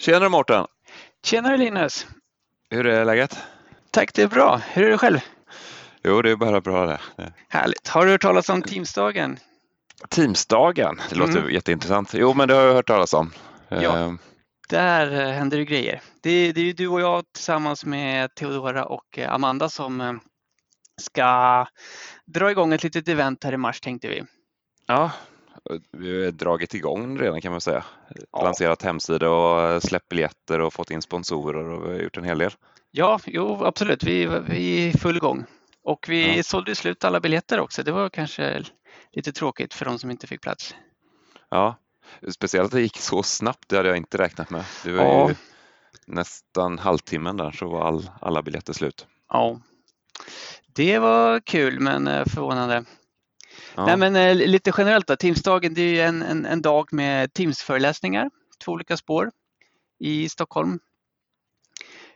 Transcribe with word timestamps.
Tjenare 0.00 0.28
Mårten! 0.28 0.66
Tjenare 1.24 1.56
Linus! 1.56 2.06
Hur 2.70 2.86
är 2.86 3.04
läget? 3.04 3.38
Tack, 3.90 4.14
det 4.14 4.22
är 4.22 4.28
bra. 4.28 4.60
Hur 4.72 4.86
är 4.86 4.90
det 4.90 4.98
själv? 4.98 5.18
Jo, 6.02 6.22
det 6.22 6.30
är 6.30 6.36
bara 6.36 6.60
bra 6.60 6.86
det. 6.86 7.00
Härligt. 7.48 7.88
Har 7.88 8.04
du 8.04 8.10
hört 8.12 8.22
talas 8.22 8.48
om 8.48 8.62
Teamsdagen? 8.62 9.38
Teamsdagen, 10.08 11.00
det 11.08 11.16
låter 11.16 11.38
mm. 11.38 11.50
jätteintressant. 11.50 12.14
Jo, 12.14 12.34
men 12.34 12.48
det 12.48 12.54
har 12.54 12.62
jag 12.62 12.74
hört 12.74 12.86
talas 12.86 13.14
om. 13.14 13.32
Ja, 13.68 13.98
ehm. 13.98 14.18
där 14.68 15.20
eh, 15.20 15.32
händer 15.32 15.58
det 15.58 15.64
grejer. 15.64 16.02
Det, 16.22 16.52
det 16.52 16.60
är 16.60 16.74
du 16.74 16.88
och 16.88 17.00
jag 17.00 17.24
tillsammans 17.32 17.84
med 17.84 18.34
Theodora 18.34 18.84
och 18.84 19.18
eh, 19.18 19.32
Amanda 19.32 19.68
som 19.68 20.00
eh, 20.00 20.12
ska 21.00 21.66
dra 22.26 22.50
igång 22.50 22.72
ett 22.72 22.82
litet 22.82 23.08
event 23.08 23.44
här 23.44 23.52
i 23.52 23.56
mars 23.56 23.80
tänkte 23.80 24.08
vi. 24.08 24.22
Ja, 24.86 25.10
vi 25.92 26.24
har 26.24 26.30
dragit 26.30 26.74
igång 26.74 27.18
redan 27.18 27.40
kan 27.40 27.52
man 27.52 27.60
säga. 27.60 27.84
Ja. 28.32 28.44
Lanserat 28.44 28.82
hemsida 28.82 29.30
och 29.30 29.82
släppt 29.82 30.08
biljetter 30.08 30.60
och 30.60 30.72
fått 30.72 30.90
in 30.90 31.02
sponsorer 31.02 31.64
och 31.64 31.86
vi 31.86 31.92
har 31.92 32.02
gjort 32.02 32.16
en 32.16 32.24
hel 32.24 32.38
del. 32.38 32.50
Ja, 32.90 33.20
jo 33.26 33.64
absolut. 33.64 34.04
Vi, 34.04 34.26
vi 34.26 34.84
är 34.84 34.88
i 34.88 34.92
full 34.92 35.18
gång. 35.18 35.44
Och 35.82 36.06
vi 36.08 36.36
ja. 36.36 36.42
sålde 36.42 36.74
slut 36.74 37.04
alla 37.04 37.20
biljetter 37.20 37.60
också. 37.60 37.82
Det 37.82 37.92
var 37.92 38.08
kanske 38.08 38.64
lite 39.12 39.32
tråkigt 39.32 39.74
för 39.74 39.84
de 39.84 39.98
som 39.98 40.10
inte 40.10 40.26
fick 40.26 40.40
plats. 40.40 40.74
Ja, 41.48 41.76
speciellt 42.28 42.66
att 42.66 42.72
det 42.72 42.80
gick 42.80 42.98
så 42.98 43.22
snabbt. 43.22 43.68
Det 43.68 43.76
hade 43.76 43.88
jag 43.88 43.96
inte 43.96 44.18
räknat 44.18 44.50
med. 44.50 44.64
Det 44.84 44.92
var 44.92 45.04
ja. 45.04 45.28
ju 45.28 45.34
nästan 46.06 46.78
halvtimmen 46.78 47.36
där 47.36 47.50
så 47.50 47.68
var 47.68 47.86
all, 47.86 48.10
alla 48.20 48.42
biljetter 48.42 48.72
slut. 48.72 49.06
Ja, 49.28 49.60
det 50.66 50.98
var 50.98 51.40
kul 51.40 51.80
men 51.80 52.08
eh, 52.08 52.24
förvånande. 52.24 52.84
Ja. 53.74 53.86
Nej, 53.86 53.96
men 53.96 54.16
eh, 54.16 54.34
lite 54.34 54.72
generellt 54.78 55.06
då, 55.06 55.16
Teamsdagen 55.16 55.74
det 55.74 56.00
är 56.00 56.06
en, 56.06 56.22
en, 56.22 56.46
en 56.46 56.62
dag 56.62 56.92
med 56.92 57.32
Teamsföreläsningar. 57.32 58.30
två 58.64 58.72
olika 58.72 58.96
spår 58.96 59.30
i 59.98 60.28
Stockholm. 60.28 60.78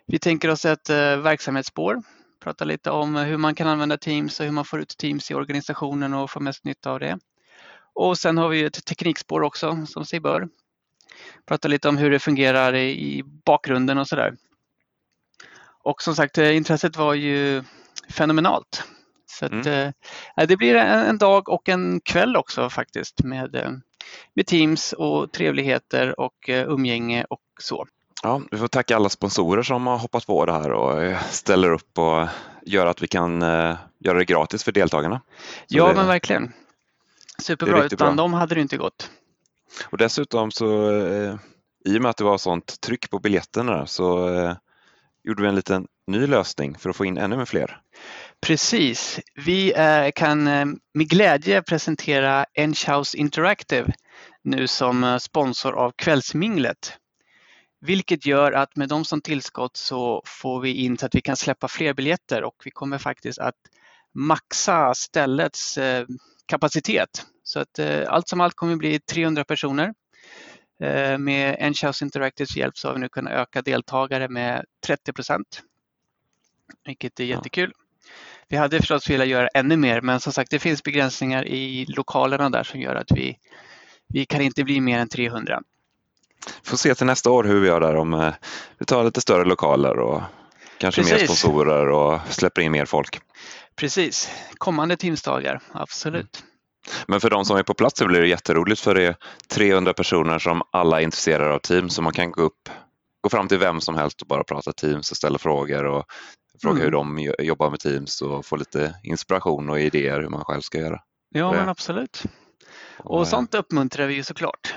Vi 0.07 0.19
tänker 0.19 0.51
oss 0.51 0.65
ett 0.65 0.91
eh, 0.91 1.17
verksamhetsspår, 1.17 2.03
prata 2.43 2.65
lite 2.65 2.91
om 2.91 3.17
hur 3.17 3.37
man 3.37 3.55
kan 3.55 3.69
använda 3.69 3.97
Teams 3.97 4.41
och 4.41 4.47
hur 4.47 4.53
man 4.53 4.65
får 4.65 4.81
ut 4.81 4.97
Teams 4.99 5.31
i 5.31 5.35
organisationen 5.35 6.15
och 6.15 6.31
får 6.31 6.41
mest 6.41 6.65
nytta 6.65 6.91
av 6.91 7.01
det. 7.01 7.19
Och 7.95 8.19
sen 8.19 8.39
har 8.39 8.49
vi 8.49 8.65
ett 8.65 8.85
teknikspår 8.85 9.43
också 9.43 9.87
som 9.87 10.05
sig 10.05 10.21
bör. 10.21 10.49
Prata 11.47 11.69
lite 11.69 11.89
om 11.89 11.97
hur 11.97 12.11
det 12.11 12.19
fungerar 12.19 12.75
i, 12.75 13.19
i 13.19 13.23
bakgrunden 13.23 13.99
och 13.99 14.09
sådär. 14.09 14.37
Och 15.83 16.03
som 16.03 16.15
sagt, 16.15 16.39
eh, 16.39 16.57
intresset 16.57 16.97
var 16.97 17.15
ju 17.15 17.63
fenomenalt. 18.11 18.85
Så 19.27 19.47
att, 19.47 19.53
mm. 19.53 19.93
eh, 20.37 20.47
det 20.47 20.57
blir 20.57 20.75
en, 20.75 21.07
en, 21.07 21.19
dag 21.19 21.49
och 21.49 21.69
en 21.69 22.01
kväll 22.01 22.37
också 22.37 22.71
faktiskt 22.71 23.23
med, 23.23 23.55
eh, 23.55 23.71
med 24.35 24.47
Teams 24.47 24.93
och 24.93 25.33
trevligheter 25.33 26.21
och 26.21 26.49
eh, 26.49 26.69
umgänge 26.69 27.25
och 27.31 27.41
så. 27.61 27.87
Ja, 28.23 28.43
vi 28.51 28.59
får 28.59 28.69
tacka 28.69 28.97
alla 28.97 29.09
sponsorer 29.09 29.63
som 29.63 29.87
har 29.87 29.99
hoppat 29.99 30.27
på 30.27 30.47
det 30.47 30.53
här 30.53 30.73
och 30.73 31.03
eh, 31.03 31.23
ställer 31.23 31.73
upp 31.73 31.99
och 31.99 32.27
gör 32.63 32.87
att 32.87 33.03
vi 33.03 33.07
kan 33.07 33.43
eh, 33.43 33.77
göra 33.99 34.19
det 34.19 34.25
gratis 34.25 34.65
för 34.65 34.73
deltagarna. 34.73 35.21
Så 35.67 35.77
ja, 35.77 35.89
det, 35.89 35.95
men 35.95 36.07
verkligen. 36.07 36.53
Superbra, 37.39 37.85
utan 37.85 38.17
bra. 38.17 38.25
de 38.25 38.33
hade 38.33 38.55
det 38.55 38.61
inte 38.61 38.77
gått. 38.77 39.11
Och 39.91 39.99
dessutom 39.99 40.51
så 40.51 40.91
eh, 40.91 41.35
i 41.85 41.99
och 41.99 42.03
med 42.03 42.11
att 42.11 42.17
det 42.17 42.25
var 42.25 42.39
sånt 42.39 42.81
tryck 42.81 43.11
på 43.11 43.19
biljetterna 43.19 43.87
så 43.87 44.31
gjorde 45.25 45.43
vi 45.43 45.49
en 45.49 45.55
liten 45.55 45.87
ny 46.07 46.27
lösning 46.27 46.79
för 46.79 46.91
att 46.91 46.97
få 46.97 47.05
in 47.05 47.19
ännu 47.19 47.37
mer 47.37 47.45
fler. 47.45 47.81
Precis. 48.45 49.21
Vi 49.35 49.73
eh, 49.77 50.11
kan 50.15 50.47
eh, 50.47 50.67
med 50.95 51.09
glädje 51.09 51.63
presentera 51.63 52.47
Enchouse 52.55 53.19
Interactive 53.19 53.93
nu 54.43 54.67
som 54.67 55.05
eh, 55.05 55.19
sponsor 55.19 55.73
av 55.73 55.93
Kvällsminglet. 55.97 56.99
Vilket 57.81 58.27
gör 58.27 58.53
att 58.53 58.77
med 58.77 58.89
dem 58.89 59.05
som 59.05 59.21
tillskott 59.21 59.77
så 59.77 60.23
får 60.27 60.61
vi 60.61 60.73
in 60.73 60.99
så 60.99 61.07
att 61.07 61.15
vi 61.15 61.21
kan 61.21 61.37
släppa 61.37 61.69
fler 61.69 61.95
biljetter 61.95 62.45
och 62.45 62.55
vi 62.65 62.71
kommer 62.71 62.99
faktiskt 62.99 63.39
att 63.39 63.55
maxa 64.15 64.95
ställets 64.95 65.79
kapacitet. 66.47 67.27
Så 67.43 67.61
att 67.61 67.79
allt 68.07 68.29
som 68.29 68.41
allt 68.41 68.55
kommer 68.55 68.77
bli 68.77 69.01
300 69.01 69.45
personer. 69.45 69.95
Med 71.19 71.57
Enchouse 71.59 72.05
Interactives 72.05 72.57
hjälp 72.57 72.77
så 72.77 72.89
har 72.89 72.95
vi 72.95 73.01
nu 73.01 73.09
kunnat 73.09 73.33
öka 73.33 73.63
deltagare 73.63 74.29
med 74.29 74.65
30 74.87 75.13
procent. 75.13 75.63
Vilket 76.87 77.21
är 77.21 77.25
jättekul. 77.25 77.73
Vi 78.49 78.57
hade 78.57 78.79
förstås 78.79 79.11
velat 79.11 79.27
göra 79.27 79.49
ännu 79.49 79.77
mer 79.77 80.01
men 80.01 80.21
som 80.21 80.33
sagt 80.33 80.51
det 80.51 80.59
finns 80.59 80.83
begränsningar 80.83 81.49
i 81.49 81.87
lokalerna 81.89 82.51
där 82.51 82.63
som 82.63 82.81
gör 82.81 82.95
att 82.95 83.11
vi, 83.11 83.39
vi 84.09 84.27
kan 84.27 84.41
inte 84.41 84.65
bli 84.65 84.81
mer 84.81 84.99
än 84.99 85.09
300. 85.09 85.63
Får 86.63 86.77
se 86.77 86.95
till 86.95 87.07
nästa 87.07 87.31
år 87.31 87.45
hur 87.45 87.61
vi 87.61 87.67
gör 87.69 87.81
där 87.81 87.97
om 87.97 88.15
eh, 88.15 88.35
vi 88.79 88.87
tar 88.87 89.05
lite 89.05 89.21
större 89.21 89.45
lokaler 89.45 89.99
och 89.99 90.23
kanske 90.79 91.03
Precis. 91.03 91.19
mer 91.19 91.27
sponsorer 91.27 91.89
och 91.89 92.21
släpper 92.29 92.63
in 92.63 92.73
mer 92.73 92.85
folk. 92.85 93.21
Precis, 93.77 94.31
kommande 94.59 94.97
Teamsdagar, 94.97 95.61
absolut. 95.73 96.43
Mm. 96.43 96.51
Men 97.07 97.21
för 97.21 97.31
de 97.31 97.45
som 97.45 97.57
är 97.57 97.63
på 97.63 97.75
plats 97.75 97.99
så 97.99 98.07
blir 98.07 98.21
det 98.21 98.29
jätteroligt 98.29 98.81
för 98.81 98.95
det 98.95 99.07
är 99.07 99.17
300 99.49 99.93
personer 99.93 100.39
som 100.39 100.63
alla 100.71 101.01
är 101.01 101.05
intresserade 101.05 101.55
av 101.55 101.59
Teams 101.59 101.95
så 101.95 102.03
man 102.03 102.13
kan 102.13 102.31
gå 102.31 102.43
upp 102.43 102.69
gå 103.21 103.31
fram 103.31 103.49
till 103.49 103.59
vem 103.59 103.81
som 103.81 103.95
helst 103.95 104.23
och 104.23 104.29
bara 104.29 104.45
prata 104.45 104.73
Teams 104.73 105.11
och 105.11 105.17
ställa 105.17 105.39
frågor 105.39 105.85
och 105.85 106.05
Fråga 106.63 106.75
mm. 106.75 106.85
hur 106.85 106.91
de 106.91 107.35
jobbar 107.45 107.71
med 107.71 107.81
Teams 107.81 108.23
och 108.23 108.47
få 108.47 108.57
lite 108.57 108.95
inspiration 109.03 109.71
och 109.71 109.81
idéer 109.81 110.21
hur 110.21 110.29
man 110.29 110.45
själv 110.45 110.61
ska 110.61 110.79
göra. 110.79 111.01
Ja, 111.29 111.53
men 111.53 111.69
absolut. 111.69 112.23
Och, 112.97 113.19
och 113.19 113.29
sånt 113.29 113.55
uppmuntrar 113.55 114.07
vi 114.07 114.15
ju 114.15 114.23
såklart. 114.23 114.75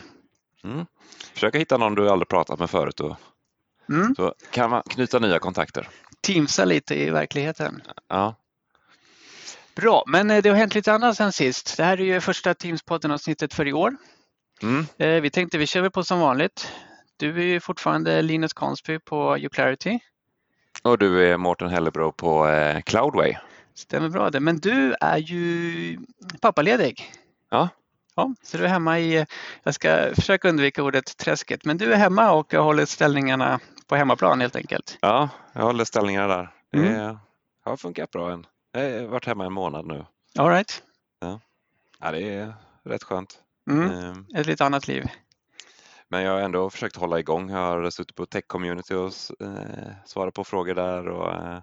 Mm. 0.63 0.85
Försöka 1.33 1.57
hitta 1.57 1.77
någon 1.77 1.95
du 1.95 2.09
aldrig 2.09 2.27
pratat 2.27 2.59
med 2.59 2.69
förut 2.69 2.99
och 2.99 3.15
mm. 3.89 4.15
så 4.15 4.33
kan 4.51 4.69
man 4.69 4.83
knyta 4.89 5.19
nya 5.19 5.39
kontakter. 5.39 5.89
Teamsa 6.21 6.65
lite 6.65 6.95
i 6.95 7.09
verkligheten. 7.09 7.81
Ja. 8.07 8.35
Bra, 9.75 10.03
men 10.07 10.31
eh, 10.31 10.41
det 10.41 10.49
har 10.49 10.55
hänt 10.55 10.75
lite 10.75 10.93
annat 10.93 11.17
sen 11.17 11.31
sist. 11.31 11.77
Det 11.77 11.83
här 11.83 12.01
är 12.01 12.05
ju 12.05 12.21
första 12.21 12.53
Teams-podden-avsnittet 12.53 13.53
för 13.53 13.67
i 13.67 13.73
år. 13.73 13.95
Mm. 14.61 14.85
Eh, 14.97 15.21
vi 15.21 15.29
tänkte 15.29 15.57
vi 15.57 15.67
kör 15.67 15.81
väl 15.81 15.91
på 15.91 16.03
som 16.03 16.19
vanligt. 16.19 16.71
Du 17.17 17.39
är 17.39 17.45
ju 17.45 17.59
fortfarande 17.59 18.21
Linus 18.21 18.53
Consby 18.53 18.99
på 18.99 19.37
Uclarity. 19.37 19.99
Och 20.87 20.97
du 20.97 21.31
är 21.31 21.37
Mårten 21.37 21.69
Hellebro 21.69 22.11
på 22.11 22.47
eh, 22.47 22.81
Cloudway. 22.81 23.37
Stämmer 23.75 24.09
bra 24.09 24.29
det. 24.29 24.39
Men 24.39 24.59
du 24.59 24.95
är 25.01 25.17
ju 25.17 25.99
pappaledig. 26.41 27.11
Ja. 27.49 27.69
Ja, 28.15 28.33
så 28.43 28.57
du 28.57 28.63
är 28.63 28.67
hemma 28.67 28.99
i, 28.99 29.25
jag 29.63 29.73
ska 29.73 30.15
försöka 30.15 30.49
undvika 30.49 30.83
ordet 30.83 31.17
träsket, 31.17 31.65
men 31.65 31.77
du 31.77 31.93
är 31.93 31.97
hemma 31.97 32.31
och 32.31 32.53
håller 32.53 32.85
ställningarna 32.85 33.59
på 33.87 33.95
hemmaplan 33.95 34.41
helt 34.41 34.55
enkelt. 34.55 34.97
Ja, 35.01 35.29
jag 35.53 35.61
håller 35.61 35.85
ställningarna 35.85 36.27
där. 36.27 36.49
Mm. 36.73 36.93
Det 36.93 37.17
har 37.63 37.77
funkat 37.77 38.11
bra 38.11 38.31
än. 38.31 38.45
Jag 38.71 39.01
har 39.01 39.07
varit 39.07 39.25
hemma 39.25 39.45
en 39.45 39.53
månad 39.53 39.85
nu. 39.85 40.05
All 40.39 40.49
right. 40.49 40.83
Ja. 41.19 41.39
ja, 41.99 42.11
det 42.11 42.33
är 42.33 42.53
rätt 42.83 43.03
skönt. 43.03 43.39
Mm. 43.69 43.91
Ehm. 43.91 44.25
Ett 44.35 44.45
lite 44.45 44.65
annat 44.65 44.87
liv. 44.87 45.05
Men 46.09 46.23
jag 46.23 46.31
har 46.31 46.39
ändå 46.39 46.69
försökt 46.69 46.95
hålla 46.95 47.19
igång. 47.19 47.49
Jag 47.49 47.57
har 47.57 47.89
suttit 47.89 48.15
på 48.15 48.25
tech-community 48.25 48.93
och 48.93 49.13
eh, 49.47 49.93
svarat 50.05 50.33
på 50.33 50.43
frågor 50.43 50.75
där 50.75 51.07
och 51.07 51.33
eh, 51.33 51.59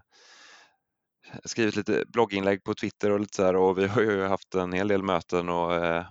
skrivit 1.45 1.77
lite 1.77 2.05
blogginlägg 2.09 2.65
på 2.65 2.75
Twitter 2.75 3.11
och 3.11 3.21
lite 3.21 3.37
så 3.37 3.45
här 3.45 3.57
och 3.57 3.79
vi 3.79 3.87
har 3.87 4.03
ju 4.03 4.27
haft 4.27 4.55
en 4.55 4.73
hel 4.73 4.89
del 4.89 5.03
möten 5.03 5.49
och 5.49 5.75
eh, 5.75 6.05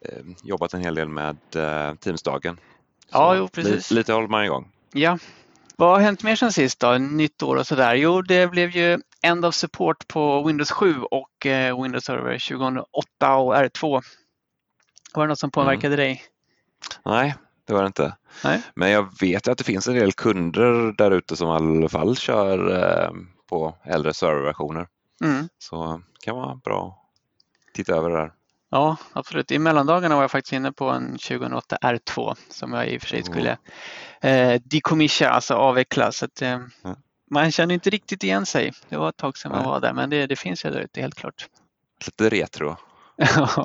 eh 0.00 0.22
jobbat 0.42 0.74
en 0.74 0.80
hel 0.80 0.94
del 0.94 1.08
med 1.08 1.36
eh, 1.56 1.94
Teamsdagen. 1.94 2.60
Ja, 3.10 3.34
jo, 3.36 3.48
precis. 3.48 3.74
Lite, 3.74 3.94
lite 3.94 4.12
håller 4.12 4.28
man 4.28 4.44
igång. 4.44 4.72
Ja. 4.92 5.18
Vad 5.76 5.90
har 5.90 6.00
hänt 6.00 6.22
mer 6.22 6.36
sen 6.36 6.52
sist 6.52 6.80
då? 6.80 6.98
Nytt 6.98 7.42
år 7.42 7.56
och 7.56 7.66
sådär? 7.66 7.94
Jo, 7.94 8.22
det 8.22 8.50
blev 8.50 8.70
ju 8.70 8.98
End 9.22 9.44
of 9.44 9.54
Support 9.54 10.08
på 10.08 10.42
Windows 10.46 10.70
7 10.70 11.02
och 11.02 11.46
eh, 11.46 11.82
Windows 11.82 12.04
Server 12.04 12.48
2008 12.48 13.36
och 13.36 13.54
R2. 13.54 14.02
Var 15.14 15.22
det 15.22 15.28
något 15.28 15.38
som 15.38 15.50
påverkade 15.50 15.94
mm. 15.94 15.96
dig? 15.96 16.22
Nej, 17.04 17.34
det 17.66 17.72
var 17.72 17.80
det 17.80 17.86
inte. 17.86 18.16
Nej. 18.44 18.62
Men 18.74 18.90
jag 18.90 19.20
vet 19.20 19.48
att 19.48 19.58
det 19.58 19.64
finns 19.64 19.88
en 19.88 19.94
del 19.94 20.12
kunder 20.12 20.94
där 20.98 21.10
ute 21.10 21.36
som 21.36 21.48
i 21.48 21.52
alla 21.52 21.88
fall 21.88 22.16
kör 22.16 22.82
eh, 22.82 23.10
på 23.48 23.76
äldre 23.84 24.14
serverversioner. 24.14 24.86
Mm. 25.20 25.48
Så 25.58 26.02
det 26.12 26.24
kan 26.24 26.36
vara 26.36 26.54
bra 26.54 26.86
att 27.68 27.74
titta 27.74 27.94
över 27.94 28.10
det 28.10 28.16
där. 28.16 28.32
Ja, 28.70 28.96
absolut. 29.12 29.50
I 29.50 29.58
mellandagarna 29.58 30.14
var 30.14 30.22
jag 30.22 30.30
faktiskt 30.30 30.52
inne 30.52 30.72
på 30.72 30.90
en 30.90 31.12
2008 31.12 31.78
R2 31.82 32.36
som 32.48 32.72
jag 32.72 32.88
i 32.88 32.98
och 32.98 33.02
för 33.02 33.08
sig 33.08 33.22
skulle 33.22 33.58
eh, 34.20 34.60
decommissia, 34.64 35.30
alltså 35.30 35.54
avveckla. 35.54 36.12
Så 36.12 36.24
att, 36.24 36.42
eh, 36.42 36.52
mm. 36.52 36.68
Man 37.30 37.52
känner 37.52 37.74
inte 37.74 37.90
riktigt 37.90 38.24
igen 38.24 38.46
sig. 38.46 38.72
Det 38.88 38.96
var 38.96 39.08
ett 39.08 39.16
tag 39.16 39.38
sedan 39.38 39.52
man 39.52 39.64
var 39.64 39.80
där, 39.80 39.92
men 39.92 40.10
det, 40.10 40.26
det 40.26 40.36
finns 40.36 40.64
ju 40.64 40.70
där 40.70 40.80
ute 40.80 41.00
helt 41.00 41.14
klart. 41.14 41.48
Lite 42.06 42.28
retro. 42.28 42.76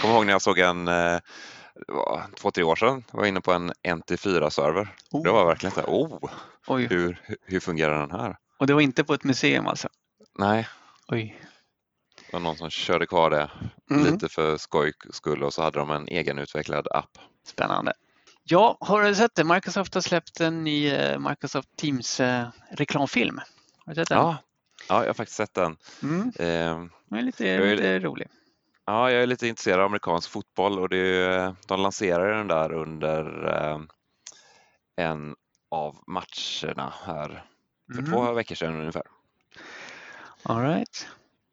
Kommer 0.00 0.14
ihåg 0.14 0.26
när 0.26 0.32
jag 0.32 0.42
såg 0.42 0.58
en 0.58 0.88
eh, 0.88 1.18
det 1.86 1.92
var 1.92 2.26
två, 2.36 2.50
tre 2.50 2.64
år 2.64 2.76
sedan 2.76 3.04
var 3.12 3.20
jag 3.20 3.28
inne 3.28 3.40
på 3.40 3.52
en 3.52 3.72
NT4-server. 3.72 4.88
Oh. 5.10 5.22
Det 5.22 5.30
var 5.30 5.46
verkligen 5.46 5.74
så 5.74 5.80
här, 5.80 5.88
oh, 5.88 6.30
Oj. 6.66 6.86
Hur, 6.86 7.20
hur 7.42 7.60
fungerar 7.60 8.00
den 8.00 8.20
här? 8.20 8.36
Och 8.58 8.66
det 8.66 8.74
var 8.74 8.80
inte 8.80 9.04
på 9.04 9.14
ett 9.14 9.24
museum 9.24 9.66
alltså? 9.66 9.88
Nej. 10.38 10.68
Oj. 11.08 11.42
Det 12.26 12.32
var 12.32 12.40
någon 12.40 12.56
som 12.56 12.70
körde 12.70 13.06
kvar 13.06 13.30
det 13.30 13.50
mm. 13.90 14.04
lite 14.04 14.28
för 14.28 14.56
skoj 14.56 14.92
skull 15.10 15.42
och 15.42 15.54
så 15.54 15.62
hade 15.62 15.78
de 15.78 15.90
en 15.90 16.08
egenutvecklad 16.08 16.88
app. 16.90 17.18
Spännande. 17.46 17.92
Ja, 18.44 18.78
har 18.80 19.02
du 19.02 19.14
sett 19.14 19.34
det? 19.34 19.44
Microsoft 19.44 19.94
har 19.94 20.00
släppt 20.00 20.40
en 20.40 20.64
ny 20.64 20.88
eh, 20.88 21.18
Microsoft 21.18 21.68
Teams 21.76 22.20
reklamfilm. 22.70 23.40
Har 23.86 23.94
du 23.94 23.94
sett 23.94 24.08
den? 24.08 24.18
Ja, 24.18 24.36
ja 24.88 25.00
jag 25.00 25.06
har 25.06 25.14
faktiskt 25.14 25.36
sett 25.36 25.54
den. 25.54 25.76
Mm. 26.02 26.28
Eh, 26.28 26.88
den 27.08 27.18
är 27.18 27.22
lite, 27.22 27.74
lite 27.74 27.98
rolig. 27.98 28.28
Ja, 28.88 29.10
jag 29.10 29.22
är 29.22 29.26
lite 29.26 29.48
intresserad 29.48 29.80
av 29.80 29.86
amerikansk 29.86 30.30
fotboll 30.30 30.78
och 30.78 30.88
det, 30.88 31.54
de 31.66 31.80
lanserade 31.80 32.34
den 32.34 32.48
där 32.48 32.72
under 32.72 33.46
eh, 33.46 33.80
en 34.96 35.36
av 35.70 36.02
matcherna 36.06 36.92
här 37.04 37.44
för 37.92 37.98
mm. 37.98 38.12
två 38.12 38.32
veckor 38.32 38.54
sedan 38.54 38.80
ungefär. 38.80 39.02
All 40.42 40.62
right. 40.62 41.08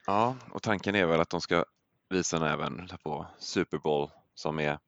Ja, 0.05 0.35
och 0.51 0.63
tanken 0.63 0.95
är 0.95 1.05
väl 1.05 1.21
att 1.21 1.29
de 1.29 1.41
ska 1.41 1.65
visa 2.09 2.39
den 2.39 2.51
även 2.51 2.89
på 3.03 3.27
Super 3.39 3.77
Bowl 3.77 4.09
som 4.35 4.59
är 4.59 4.79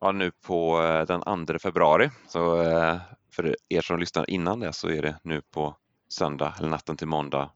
ja, 0.00 0.12
nu 0.12 0.30
på 0.30 0.82
eh, 0.82 1.06
den 1.06 1.46
2 1.46 1.58
februari. 1.58 2.10
Så 2.28 2.62
eh, 2.62 3.00
för 3.30 3.56
er 3.68 3.80
som 3.80 3.98
lyssnar 3.98 4.30
innan 4.30 4.60
det 4.60 4.72
så 4.72 4.88
är 4.88 5.02
det 5.02 5.18
nu 5.22 5.42
på 5.42 5.76
söndag 6.08 6.54
eller 6.58 6.68
natten 6.68 6.96
till 6.96 7.08
måndag. 7.08 7.50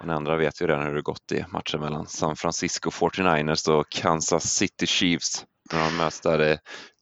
Och 0.00 0.06
ni 0.06 0.12
andra 0.12 0.36
vet 0.36 0.62
ju 0.62 0.66
redan 0.66 0.86
hur 0.86 0.94
det 0.94 1.02
gått 1.02 1.32
i 1.32 1.44
matchen 1.48 1.80
mellan 1.80 2.06
San 2.06 2.36
Francisco 2.36 2.90
49ers 2.90 3.70
och 3.70 3.90
Kansas 3.90 4.44
City 4.44 4.86
Chiefs 4.86 5.44
när 5.72 5.84
de 5.84 5.96
möts 5.96 6.20
där 6.20 6.42
i 6.42 6.58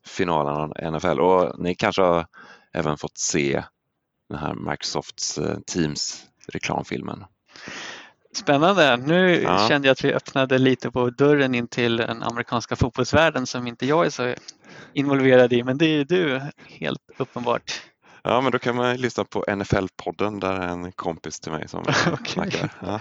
finalen 0.06 0.54
av 0.54 0.92
NFL. 0.92 1.20
Och 1.20 1.60
ni 1.60 1.74
kanske 1.74 2.02
har 2.02 2.26
även 2.72 2.98
fått 2.98 3.18
se 3.18 3.64
den 4.28 4.38
här 4.38 4.54
Microsofts 4.54 5.38
eh, 5.38 5.58
Teams 5.66 6.24
reklamfilmen. 6.48 7.24
Spännande. 8.34 8.96
Nu 8.96 9.42
ja. 9.42 9.68
kände 9.68 9.88
jag 9.88 9.92
att 9.92 10.04
vi 10.04 10.12
öppnade 10.12 10.58
lite 10.58 10.90
på 10.90 11.10
dörren 11.10 11.54
in 11.54 11.68
till 11.68 11.96
den 11.96 12.22
amerikanska 12.22 12.76
fotbollsvärlden 12.76 13.46
som 13.46 13.66
inte 13.66 13.86
jag 13.86 14.06
är 14.06 14.10
så 14.10 14.34
involverad 14.94 15.52
i, 15.52 15.64
men 15.64 15.78
det 15.78 15.86
är 15.86 16.04
du 16.04 16.40
helt 16.66 17.00
uppenbart. 17.18 17.82
Ja, 18.22 18.40
men 18.40 18.52
då 18.52 18.58
kan 18.58 18.76
man 18.76 18.96
lyssna 18.96 19.24
på 19.24 19.44
NFL-podden 19.44 20.40
där 20.40 20.52
är 20.52 20.68
en 20.68 20.92
kompis 20.92 21.40
till 21.40 21.52
mig 21.52 21.68
som 21.68 21.80
okay. 22.12 22.16
snackar. 22.26 22.72
Ja, 22.80 23.00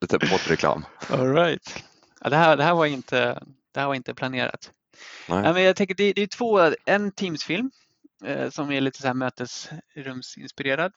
lite 0.00 0.18
poddreklam. 0.18 0.84
All 1.10 1.34
right. 1.34 1.84
Ja, 2.20 2.30
det, 2.30 2.36
här, 2.36 2.56
det, 2.56 2.64
här 2.64 2.74
var 2.74 2.86
inte, 2.86 3.42
det 3.72 3.80
här 3.80 3.86
var 3.86 3.94
inte 3.94 4.14
planerat. 4.14 4.72
Nej. 5.28 5.44
Ja, 5.44 5.52
men 5.52 5.62
jag 5.62 5.76
tänker 5.76 5.94
det, 5.94 6.12
det 6.12 6.22
är 6.22 6.26
två, 6.26 6.72
en 6.84 7.12
Teams-film 7.12 7.70
eh, 8.24 8.50
som 8.50 8.72
är 8.72 8.80
lite 8.80 9.00
så 9.00 9.06
här 9.06 9.14
mötesrumsinspirerad 9.14 10.92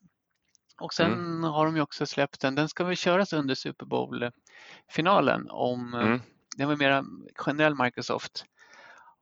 och 0.81 0.94
sen 0.94 1.14
mm. 1.14 1.44
har 1.44 1.66
de 1.66 1.75
ju 1.75 1.81
också 1.81 2.06
släppt 2.06 2.42
den, 2.42 2.56
den 2.56 2.70
ska 2.70 2.84
väl 2.84 2.96
köras 2.96 3.34
under 3.34 3.56
Super 3.56 3.86
Bowl-finalen 3.86 5.50
om, 5.50 5.94
mm. 5.94 6.22
den 6.58 6.68
var 6.68 6.75
mer 6.75 7.04
generell 7.36 7.75
Microsoft, 7.75 8.46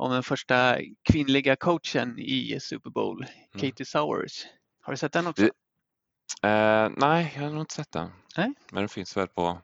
om 0.02 0.12
den 0.12 0.24
första 0.24 0.78
kvinnliga 1.04 1.56
coachen 1.56 2.20
i 2.20 2.60
Super 2.62 2.90
Bowl, 2.90 3.24
mm. 3.24 3.62
Katie 3.62 3.86
Sowers. 3.86 4.46
Har 4.82 4.94
du 4.94 4.98
sett 4.98 5.14
den 5.14 5.28
också? 5.28 5.44
Uh, 5.44 5.50
nej, 6.98 7.34
jag 7.36 7.42
har 7.42 7.50
nog 7.50 7.62
inte 7.62 7.74
sett 7.74 7.92
den. 7.92 8.10
Nej? 8.38 8.54
Men 8.72 8.82
den 8.82 8.90
finns 8.90 9.18
väl 9.18 9.28
på 9.28 9.62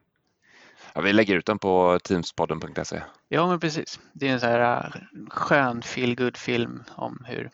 Ja, 0.93 1.01
vi 1.01 1.13
lägger 1.13 1.35
ut 1.35 1.45
den 1.45 1.59
på 1.59 1.99
teamspodden.se. 2.03 3.01
Ja, 3.27 3.47
men 3.47 3.59
precis. 3.59 3.99
Det 4.13 4.27
är 4.27 4.33
en 4.33 4.39
så 4.39 4.45
här 4.45 4.85
äh, 4.85 5.29
skön 5.29 5.81
feel 5.81 6.31
film 6.35 6.83
om 6.95 7.25
hur, 7.27 7.49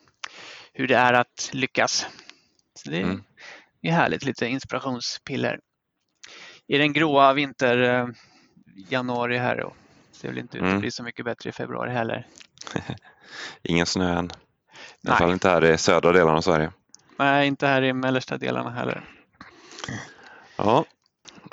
hur 0.74 0.88
det 0.88 0.96
är 0.96 1.14
att 1.14 1.50
lyckas. 1.54 2.08
Så 2.76 2.90
det, 2.90 3.02
mm 3.02 3.24
är 3.84 3.92
härligt, 3.92 4.26
lite 4.26 4.48
inspirationspiller. 4.48 5.60
I 6.68 6.78
den 6.78 6.94
gråa 6.94 7.34
vinter 7.34 7.78
eh, 7.78 8.08
januari 8.90 9.38
här 9.38 9.62
och 9.64 9.76
ser 10.12 10.28
väl 10.28 10.38
inte 10.38 10.58
ut 10.58 10.64
att 10.64 10.70
mm. 10.70 10.82
bli 10.82 10.92
så 10.92 11.04
mycket 11.04 11.26
bättre 11.26 11.50
i 11.50 11.54
februari 11.54 11.92
heller. 11.92 12.28
Ingen 13.64 13.86
snö 13.86 14.18
än. 14.20 14.32
I 15.02 15.08
alla 15.08 15.18
fall 15.18 15.32
inte 15.32 15.50
här 15.50 15.66
i 15.66 15.78
södra 15.78 16.12
delarna 16.12 16.38
av 16.38 16.42
Sverige. 16.42 16.72
Nej, 17.18 17.48
inte 17.48 17.68
här 17.68 17.82
i 17.82 17.94
mellersta 17.94 18.38
delarna 18.38 18.70
heller. 18.70 19.04
Ja. 20.56 20.86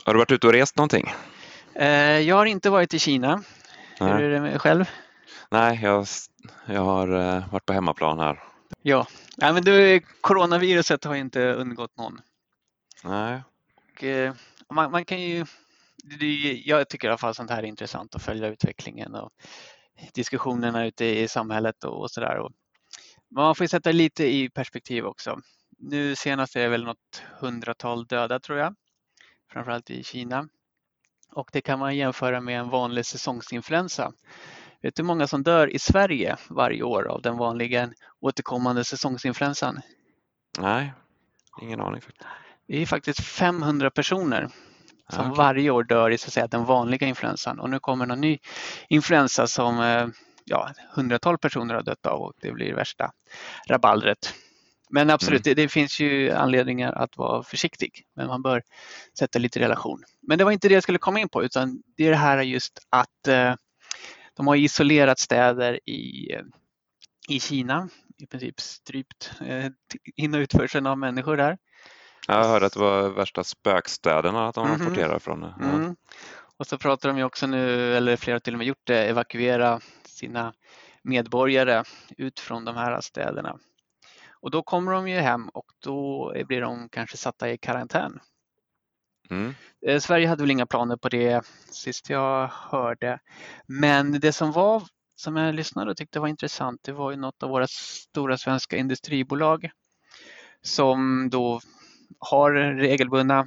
Har 0.04 0.14
du 0.14 0.18
varit 0.18 0.32
ute 0.32 0.46
och 0.46 0.52
rest 0.52 0.76
någonting? 0.76 1.14
Eh, 1.74 2.18
jag 2.18 2.36
har 2.36 2.46
inte 2.46 2.70
varit 2.70 2.94
i 2.94 2.98
Kina. 2.98 3.42
Nej. 4.00 4.12
Hur 4.12 4.22
är 4.22 4.30
det 4.30 4.40
med 4.40 4.60
själv? 4.60 4.90
Nej, 5.50 5.80
jag, 5.82 6.06
jag 6.66 6.84
har 6.84 7.08
eh, 7.08 7.52
varit 7.52 7.66
på 7.66 7.72
hemmaplan 7.72 8.18
här 8.18 8.42
Ja, 8.82 9.06
ja 9.36 9.52
men 9.52 9.64
du, 9.64 10.00
coronaviruset 10.20 11.04
har 11.04 11.14
inte 11.14 11.52
undgått 11.52 11.96
någon. 11.96 12.20
Nej. 13.04 13.42
Och, 13.76 14.04
eh, 14.04 14.34
man, 14.70 14.90
man, 14.90 15.04
kan 15.04 15.20
ju, 15.20 15.46
det, 15.96 16.62
jag 16.64 16.88
tycker 16.88 17.08
i 17.08 17.10
alla 17.10 17.18
fall 17.18 17.34
sånt 17.34 17.50
här 17.50 17.58
är 17.58 17.66
intressant 17.66 18.14
att 18.14 18.22
följa 18.22 18.48
utvecklingen 18.48 19.14
och 19.14 19.30
diskussionerna 20.14 20.86
ute 20.86 21.04
i 21.04 21.28
samhället 21.28 21.84
och, 21.84 22.00
och 22.00 22.10
sådär. 22.10 22.48
Man 23.30 23.54
får 23.54 23.66
sätta 23.66 23.92
lite 23.92 24.24
i 24.24 24.50
perspektiv 24.50 25.04
också. 25.04 25.40
Nu 25.78 26.16
senast 26.16 26.56
är 26.56 26.60
det 26.60 26.68
väl 26.68 26.84
något 26.84 27.22
hundratal 27.40 28.06
döda 28.06 28.40
tror 28.40 28.58
jag, 28.58 28.74
framförallt 29.52 29.90
i 29.90 30.04
Kina. 30.04 30.48
Och 31.32 31.50
det 31.52 31.60
kan 31.60 31.78
man 31.78 31.96
jämföra 31.96 32.40
med 32.40 32.60
en 32.60 32.68
vanlig 32.68 33.06
säsongsinfluensa 33.06 34.12
Vet 34.82 34.96
du 34.96 35.02
hur 35.02 35.06
många 35.06 35.26
som 35.26 35.42
dör 35.42 35.70
i 35.70 35.78
Sverige 35.78 36.36
varje 36.48 36.82
år 36.82 37.08
av 37.08 37.22
den 37.22 37.36
vanliga 37.36 37.92
återkommande 38.20 38.84
säsongsinfluensan? 38.84 39.80
Nej, 40.58 40.92
ingen 41.62 41.80
aning. 41.80 42.00
Det 42.66 42.82
är 42.82 42.86
faktiskt 42.86 43.20
500 43.20 43.90
personer 43.90 44.48
som 45.10 45.30
okay. 45.30 45.36
varje 45.36 45.70
år 45.70 45.84
dör 45.84 46.10
i 46.10 46.18
så 46.18 46.26
att 46.26 46.32
säga, 46.32 46.46
den 46.46 46.64
vanliga 46.64 47.06
influensan 47.06 47.60
och 47.60 47.70
nu 47.70 47.78
kommer 47.78 48.06
någon 48.06 48.20
ny 48.20 48.38
influensa 48.88 49.46
som 49.46 49.80
eh, 49.80 50.06
ja, 50.44 50.70
hundratal 50.94 51.38
personer 51.38 51.74
har 51.74 51.82
dött 51.82 52.06
av 52.06 52.20
och 52.20 52.32
det 52.40 52.52
blir 52.52 52.74
värsta 52.74 53.12
rabaldret. 53.68 54.34
Men 54.90 55.10
absolut, 55.10 55.46
mm. 55.46 55.54
det, 55.54 55.62
det, 55.62 55.68
finns 55.68 56.00
ju 56.00 56.30
anledningar 56.30 56.92
att 56.92 57.16
vara 57.16 57.42
försiktig, 57.42 58.04
men 58.16 58.26
man 58.26 58.42
bör 58.42 58.62
sätta 59.18 59.38
lite 59.38 59.60
relation. 59.60 60.02
Men 60.22 60.38
det 60.38 60.44
var 60.44 60.52
inte 60.52 60.68
det 60.68 60.74
jag 60.74 60.82
skulle 60.82 60.98
komma 60.98 61.20
in 61.20 61.28
på, 61.28 61.44
utan 61.44 61.82
det 61.96 62.06
är 62.06 62.10
det 62.10 62.16
här 62.16 62.42
just 62.42 62.78
att 62.90 63.28
eh, 63.28 63.54
de 64.36 64.46
har 64.46 64.56
isolerat 64.56 65.18
städer 65.18 65.88
i, 65.88 66.36
i 67.28 67.40
Kina, 67.40 67.88
i 68.18 68.26
princip 68.26 68.60
strypt 68.60 69.32
eh, 69.46 69.66
in 70.16 70.34
och 70.34 70.38
utförseln 70.38 70.86
av 70.86 70.98
människor 70.98 71.36
där. 71.36 71.58
Jag 72.28 72.44
hörde 72.44 72.66
att 72.66 72.72
det 72.72 72.80
var 72.80 73.08
värsta 73.08 73.44
spökstäderna 73.44 74.48
att 74.48 74.54
de 74.54 74.66
mm 74.66 74.80
rapporterar 74.80 75.18
från. 75.18 75.42
Ja. 75.60 75.64
Mm. 75.64 75.96
Och 76.56 76.66
så 76.66 76.78
pratar 76.78 77.08
de 77.08 77.18
ju 77.18 77.24
också 77.24 77.46
nu, 77.46 77.94
eller 77.96 78.16
flera 78.16 78.34
har 78.34 78.40
till 78.40 78.54
och 78.54 78.58
med 78.58 78.66
gjort 78.66 78.86
det, 78.86 79.04
evakuera 79.04 79.80
sina 80.04 80.52
medborgare 81.02 81.84
ut 82.16 82.40
från 82.40 82.64
de 82.64 82.76
här 82.76 83.00
städerna. 83.00 83.58
Och 84.32 84.50
då 84.50 84.62
kommer 84.62 84.92
de 84.92 85.08
ju 85.08 85.18
hem 85.18 85.48
och 85.48 85.66
då 85.78 86.32
blir 86.46 86.60
de 86.60 86.88
kanske 86.88 87.16
satta 87.16 87.50
i 87.50 87.58
karantän. 87.58 88.20
Mm. 89.30 89.54
Eh, 89.86 90.00
Sverige 90.00 90.28
hade 90.28 90.42
väl 90.42 90.50
inga 90.50 90.66
planer 90.66 90.96
på 90.96 91.08
det 91.08 91.46
sist 91.70 92.10
jag 92.10 92.46
hörde. 92.48 93.18
Men 93.66 94.20
det 94.20 94.32
som 94.32 94.52
var 94.52 94.82
som 95.16 95.36
jag 95.36 95.54
lyssnade 95.54 95.90
och 95.90 95.96
tyckte 95.96 96.20
var 96.20 96.28
intressant, 96.28 96.80
det 96.82 96.92
var 96.92 97.10
ju 97.10 97.16
något 97.16 97.42
av 97.42 97.50
våra 97.50 97.66
stora 97.66 98.38
svenska 98.38 98.76
industribolag 98.76 99.70
som 100.62 101.30
då 101.30 101.60
har 102.18 102.52
regelbundna 102.52 103.46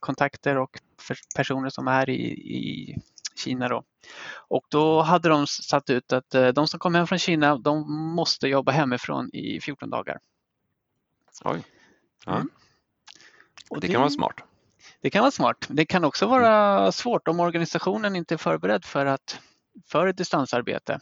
kontakter 0.00 0.56
och 0.56 0.78
personer 1.36 1.70
som 1.70 1.88
är 1.88 2.10
i, 2.10 2.22
i 2.30 2.96
Kina. 3.36 3.68
Då. 3.68 3.84
Och 4.48 4.66
då 4.68 5.02
hade 5.02 5.28
de 5.28 5.46
satt 5.46 5.90
ut 5.90 6.12
att 6.12 6.34
eh, 6.34 6.48
de 6.48 6.68
som 6.68 6.80
kommer 6.80 6.98
hem 6.98 7.06
från 7.06 7.18
Kina, 7.18 7.56
de 7.56 7.92
måste 8.14 8.48
jobba 8.48 8.72
hemifrån 8.72 9.30
i 9.32 9.60
14 9.60 9.90
dagar. 9.90 10.18
Oj. 11.44 11.62
Ja. 12.26 12.36
Mm. 12.36 12.48
det, 13.70 13.80
det 13.80 13.88
kan 13.88 14.00
vara 14.00 14.10
smart. 14.10 14.40
Det 15.00 15.10
kan 15.10 15.20
vara 15.20 15.30
smart. 15.30 15.66
Det 15.68 15.86
kan 15.86 16.04
också 16.04 16.26
vara 16.26 16.92
svårt 16.92 17.28
om 17.28 17.40
organisationen 17.40 18.16
inte 18.16 18.34
är 18.34 18.38
förberedd 18.38 18.84
för, 18.84 19.06
att, 19.06 19.40
för 19.86 20.06
ett 20.06 20.16
distansarbete. 20.16 21.00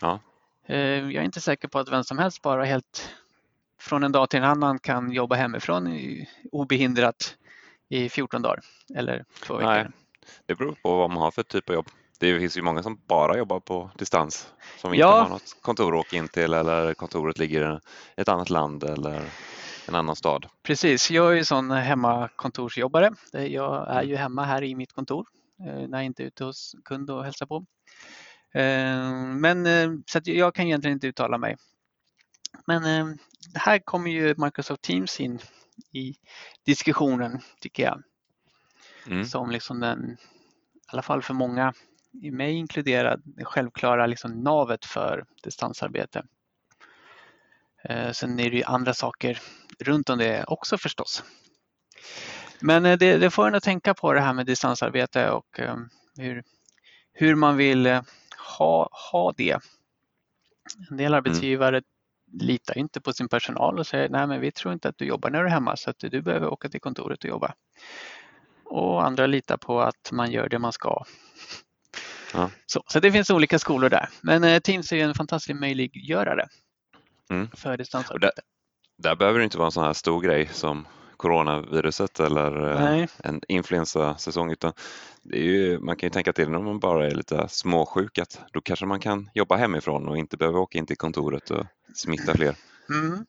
Ja. 0.00 0.20
Eh, 0.66 0.78
jag 0.78 1.14
är 1.14 1.22
inte 1.22 1.40
säker 1.40 1.68
på 1.68 1.78
att 1.78 1.88
vem 1.88 2.04
som 2.04 2.18
helst 2.18 2.42
bara 2.42 2.64
helt 2.64 3.10
från 3.80 4.02
en 4.02 4.12
dag 4.12 4.30
till 4.30 4.38
en 4.38 4.44
annan 4.44 4.78
kan 4.78 5.12
jobba 5.12 5.36
hemifrån 5.36 5.98
obehindrat 6.52 7.36
i 7.88 8.08
14 8.08 8.42
dagar 8.42 8.60
eller 8.94 9.24
två 9.46 9.56
veckor. 9.56 9.70
Nej, 9.70 9.86
det 10.46 10.54
beror 10.54 10.76
på 10.82 10.96
vad 10.96 11.10
man 11.10 11.22
har 11.22 11.30
för 11.30 11.42
typ 11.42 11.68
av 11.68 11.74
jobb. 11.74 11.88
Det 12.20 12.38
finns 12.38 12.56
ju 12.56 12.62
många 12.62 12.82
som 12.82 13.00
bara 13.06 13.38
jobbar 13.38 13.60
på 13.60 13.90
distans 13.98 14.52
som 14.76 14.94
inte 14.94 15.00
ja. 15.00 15.22
har 15.22 15.28
något 15.28 15.56
kontor 15.62 15.94
att 15.94 16.06
åka 16.06 16.16
in 16.16 16.28
till 16.28 16.54
eller 16.54 16.94
kontoret 16.94 17.38
ligger 17.38 17.76
i 18.16 18.20
ett 18.20 18.28
annat 18.28 18.50
land 18.50 18.84
eller 18.84 19.22
en 19.88 19.94
annan 19.94 20.16
stad. 20.16 20.46
Precis, 20.62 21.10
jag 21.10 21.32
är 21.32 21.36
ju 21.36 21.44
sån 21.44 21.70
hemmakontorsjobbare. 21.70 23.10
Jag 23.32 23.88
är 23.88 24.02
ju 24.02 24.16
hemma 24.16 24.44
här 24.44 24.62
i 24.62 24.74
mitt 24.74 24.92
kontor 24.92 25.26
eh, 25.66 25.88
när 25.88 25.98
jag 25.98 26.04
inte 26.04 26.22
är 26.22 26.26
ute 26.26 26.44
hos 26.44 26.74
kund 26.84 27.10
och 27.10 27.24
hälsar 27.24 27.46
på. 27.46 27.56
Eh, 28.54 29.02
men 29.36 29.66
eh, 29.66 29.90
så 30.06 30.20
jag 30.24 30.54
kan 30.54 30.66
egentligen 30.66 30.96
inte 30.96 31.06
uttala 31.06 31.38
mig. 31.38 31.56
Men 32.66 33.18
här 33.54 33.78
kommer 33.78 34.10
ju 34.10 34.34
Microsoft 34.36 34.82
Teams 34.82 35.20
in 35.20 35.38
i 35.92 36.14
diskussionen 36.64 37.40
tycker 37.60 37.82
jag. 37.82 38.02
Mm. 39.06 39.24
Som 39.24 39.50
liksom 39.50 39.80
den, 39.80 40.10
i 40.10 40.16
alla 40.86 41.02
fall 41.02 41.22
för 41.22 41.34
många, 41.34 41.74
i 42.22 42.30
mig 42.30 42.52
inkluderad, 42.52 43.22
självklara 43.42 44.06
liksom 44.06 44.42
navet 44.42 44.84
för 44.84 45.24
distansarbete. 45.42 46.24
Eh, 47.84 48.10
sen 48.10 48.40
är 48.40 48.50
det 48.50 48.56
ju 48.56 48.62
andra 48.62 48.94
saker 48.94 49.40
runt 49.78 50.10
om 50.10 50.18
det 50.18 50.44
också 50.44 50.78
förstås. 50.78 51.24
Men 52.60 52.82
det, 52.82 52.96
det 52.96 53.30
får 53.30 53.48
en 53.48 53.54
att 53.54 53.62
tänka 53.62 53.94
på 53.94 54.12
det 54.12 54.20
här 54.20 54.32
med 54.32 54.46
distansarbete 54.46 55.30
och 55.30 55.60
hur, 56.16 56.44
hur 57.12 57.34
man 57.34 57.56
vill 57.56 58.00
ha, 58.58 58.88
ha 59.12 59.32
det. 59.36 59.58
En 60.90 60.96
del 60.96 61.14
arbetsgivare 61.14 61.76
mm. 61.76 61.84
Litar 62.32 62.78
inte 62.78 63.00
på 63.00 63.12
sin 63.12 63.28
personal 63.28 63.78
och 63.78 63.86
säger 63.86 64.08
nej 64.08 64.26
men 64.26 64.40
vi 64.40 64.52
tror 64.52 64.72
inte 64.72 64.88
att 64.88 64.98
du 64.98 65.04
jobbar 65.04 65.30
när 65.30 65.40
du 65.40 65.46
är 65.46 65.50
hemma 65.50 65.76
så 65.76 65.90
att 65.90 65.98
du 65.98 66.22
behöver 66.22 66.48
åka 66.48 66.68
till 66.68 66.80
kontoret 66.80 67.24
och 67.24 67.30
jobba. 67.30 67.54
Och 68.64 69.06
andra 69.06 69.26
litar 69.26 69.56
på 69.56 69.80
att 69.80 70.12
man 70.12 70.30
gör 70.30 70.48
det 70.48 70.58
man 70.58 70.72
ska. 70.72 71.04
Ja. 72.32 72.50
Så, 72.66 72.82
så 72.86 73.00
det 73.00 73.12
finns 73.12 73.30
olika 73.30 73.58
skolor 73.58 73.88
där. 73.88 74.08
Men 74.20 74.44
eh, 74.44 74.60
Teams 74.60 74.92
är 74.92 75.04
en 75.04 75.14
fantastisk 75.14 75.60
möjliggörare 75.60 76.48
mm. 77.30 77.50
för 77.56 77.76
distansarbete. 77.76 78.42
Där, 78.96 79.10
där 79.10 79.16
behöver 79.16 79.38
det 79.38 79.44
inte 79.44 79.58
vara 79.58 79.66
en 79.66 79.72
sån 79.72 79.84
här 79.84 79.92
stor 79.92 80.20
grej 80.20 80.48
som 80.52 80.86
coronaviruset 81.18 82.20
eller 82.20 82.70
eh, 82.70 82.80
Nej. 82.80 83.08
en 83.24 83.40
influensasäsong 83.48 84.50
utan 84.52 84.72
det 85.22 85.38
är 85.38 85.42
ju, 85.42 85.78
man 85.78 85.96
kan 85.96 86.06
ju 86.06 86.10
tänka 86.10 86.32
till 86.32 86.50
när 86.50 86.58
man 86.58 86.78
bara 86.78 87.06
är 87.06 87.10
lite 87.10 87.48
småsjuk 87.48 88.18
att 88.18 88.40
då 88.52 88.60
kanske 88.60 88.86
man 88.86 89.00
kan 89.00 89.30
jobba 89.34 89.56
hemifrån 89.56 90.08
och 90.08 90.18
inte 90.18 90.36
behöver 90.36 90.58
åka 90.58 90.78
in 90.78 90.86
till 90.86 90.96
kontoret 90.96 91.50
och 91.50 91.66
smitta 91.94 92.34
fler. 92.34 92.56
Mm. 92.90 93.26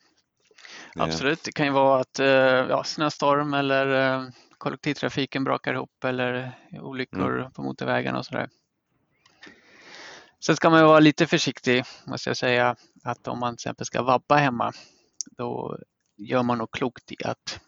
Absolut, 0.96 1.44
det 1.44 1.52
kan 1.52 1.66
ju 1.66 1.72
vara 1.72 2.02
att 2.02 2.20
eh, 2.20 2.28
ja, 2.28 2.84
snöstorm 2.84 3.54
eller 3.54 4.16
eh, 4.16 4.30
kollektivtrafiken 4.58 5.44
brakar 5.44 5.74
ihop 5.74 6.04
eller 6.04 6.52
olyckor 6.72 7.40
mm. 7.40 7.52
på 7.52 7.62
motorvägarna 7.62 8.20
och 8.20 8.26
sådär. 8.26 8.50
Sen 10.40 10.56
ska 10.56 10.70
man 10.70 10.86
vara 10.86 11.00
lite 11.00 11.28
försiktig 11.28 11.84
måste 12.06 12.30
jag 12.30 12.38
säga 12.38 12.76
att 13.04 13.28
om 13.28 13.40
man 13.40 13.56
till 13.56 13.62
exempel 13.62 13.86
ska 13.86 14.02
vabba 14.02 14.36
hemma 14.36 14.72
då 15.38 15.78
gör 16.18 16.44
man 16.44 16.58
nog 16.58 16.72
klokt 16.72 17.12
i 17.12 17.16
att 17.26 17.60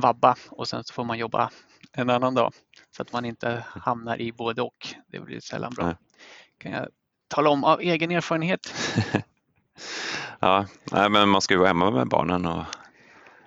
vabba 0.00 0.36
och 0.50 0.68
sen 0.68 0.84
så 0.84 0.94
får 0.94 1.04
man 1.04 1.18
jobba 1.18 1.50
en 1.92 2.10
annan 2.10 2.34
dag 2.34 2.52
så 2.96 3.02
att 3.02 3.12
man 3.12 3.24
inte 3.24 3.64
hamnar 3.68 4.20
i 4.20 4.32
både 4.32 4.62
och. 4.62 4.94
Det 5.06 5.20
blir 5.20 5.40
sällan 5.40 5.72
bra. 5.74 5.86
Nej. 5.86 5.96
kan 6.58 6.72
jag 6.72 6.88
tala 7.28 7.50
om 7.50 7.64
av 7.64 7.80
egen 7.80 8.10
erfarenhet. 8.10 8.74
ja, 10.40 10.66
nej, 10.92 11.10
men 11.10 11.28
man 11.28 11.40
ska 11.40 11.54
ju 11.54 11.58
vara 11.58 11.68
hemma 11.68 11.90
med 11.90 12.08
barnen 12.08 12.46
och 12.46 12.64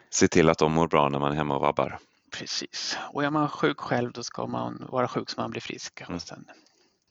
se 0.09 0.27
till 0.27 0.49
att 0.49 0.57
de 0.57 0.71
mår 0.71 0.87
bra 0.87 1.09
när 1.09 1.19
man 1.19 1.31
är 1.31 1.35
hemma 1.35 1.55
och 1.55 1.61
vabbar. 1.61 1.99
Precis, 2.31 2.97
och 3.09 3.23
är 3.23 3.29
man 3.29 3.49
sjuk 3.49 3.79
själv 3.79 4.11
då 4.11 4.23
ska 4.23 4.47
man 4.47 4.87
vara 4.89 5.07
sjuk 5.07 5.29
så 5.29 5.41
man 5.41 5.51
blir 5.51 5.61
frisk. 5.61 6.01
Mm. 6.01 6.19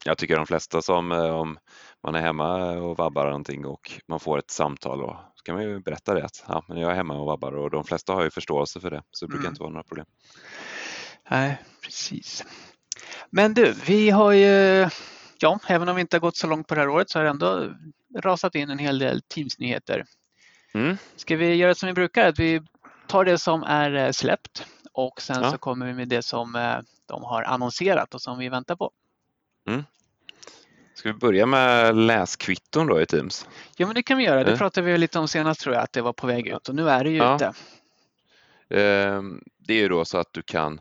Jag 0.05 0.19
tycker 0.19 0.37
de 0.37 0.47
flesta 0.47 0.83
som 0.83 1.13
eh, 1.13 1.35
om 1.35 1.59
man 2.03 2.15
är 2.15 2.21
hemma 2.21 2.73
och 2.73 2.99
vabbar 2.99 3.25
någonting 3.25 3.67
och 3.67 4.01
man 4.07 4.21
får 4.21 4.39
ett 4.39 4.51
samtal 4.51 5.03
och 5.03 5.17
så 5.35 5.43
kan 5.45 5.55
man 5.55 5.65
ju 5.65 5.81
berätta 5.81 6.15
det 6.15 6.25
att 6.25 6.45
ja, 6.49 6.65
men 6.69 6.79
jag 6.79 6.91
är 6.91 6.95
hemma 6.95 7.15
och 7.15 7.27
vabbar 7.27 7.53
och 7.53 7.71
de 7.71 7.85
flesta 7.85 8.13
har 8.13 8.25
ju 8.25 8.31
förståelse 8.31 8.81
för 8.81 8.91
det 8.91 9.03
så 9.11 9.25
det 9.25 9.29
brukar 9.29 9.43
mm. 9.43 9.53
inte 9.53 9.63
vara 9.63 9.73
några 9.73 9.85
problem. 9.85 10.07
Nej, 11.31 11.63
precis. 11.83 12.45
Men 13.31 13.55
du, 13.55 13.75
vi 13.87 14.11
har 14.11 14.33
ju, 14.33 14.89
ja, 15.41 15.59
även 15.67 15.89
om 15.89 15.95
vi 15.95 16.01
inte 16.01 16.17
har 16.17 16.21
gått 16.21 16.37
så 16.37 16.47
långt 16.47 16.67
på 16.67 16.75
det 16.75 16.81
här 16.81 16.89
året 16.89 17.11
så 17.11 17.19
har 17.19 17.25
det 17.25 17.31
ändå 17.31 17.69
rasat 18.19 18.55
in 18.55 18.71
en 18.71 18.79
hel 18.79 18.99
del 18.99 19.23
Teams-nyheter. 19.23 20.05
Mm. 20.75 20.97
Ska 21.17 21.37
vi 21.37 21.55
göra 21.55 21.75
som 21.75 21.87
vi 21.87 21.93
brukar, 21.93 22.29
att 22.29 22.39
vi 22.39 22.63
tar 23.07 23.25
det 23.25 23.39
som 23.39 23.63
är 23.63 23.95
eh, 23.95 24.11
släppt 24.11 24.67
och 24.93 25.21
sen 25.21 25.43
ja. 25.43 25.51
så 25.51 25.59
kommer 25.59 25.87
vi 25.87 25.95
med 25.95 26.09
det 26.09 26.23
som 26.23 26.57
eh, 26.57 26.79
de 27.07 27.25
har 27.25 27.43
annonserat 27.43 28.15
och 28.15 28.23
som 28.23 28.39
vi 28.39 28.49
väntar 28.49 28.77
på. 28.77 28.91
Mm. 29.69 29.85
Ska 31.01 31.09
vi 31.09 31.19
börja 31.19 31.47
med 31.47 31.97
läskvitton 31.97 32.87
då 32.87 33.01
i 33.01 33.07
Teams? 33.07 33.49
Ja, 33.77 33.87
men 33.87 33.95
det 33.95 34.03
kan 34.03 34.19
vi 34.19 34.25
göra. 34.25 34.45
Det 34.45 34.57
pratade 34.57 34.93
vi 34.93 34.99
lite 34.99 35.19
om 35.19 35.29
senast 35.29 35.61
tror 35.61 35.75
jag, 35.75 35.85
att 35.85 35.93
det 35.93 36.03
var 36.03 36.13
på 36.13 36.27
väg 36.27 36.49
ut 36.49 36.69
och 36.69 36.75
nu 36.75 36.89
är 36.89 37.05
det 37.05 37.11
ju 37.11 37.17
ja. 37.17 37.37
ute. 37.37 37.53
Ehm, 38.71 39.45
det 39.59 39.75
är 39.75 39.79
ju 39.79 39.89
då 39.89 40.05
så 40.05 40.19
att 40.19 40.33
du 40.33 40.43
kan, 40.43 40.81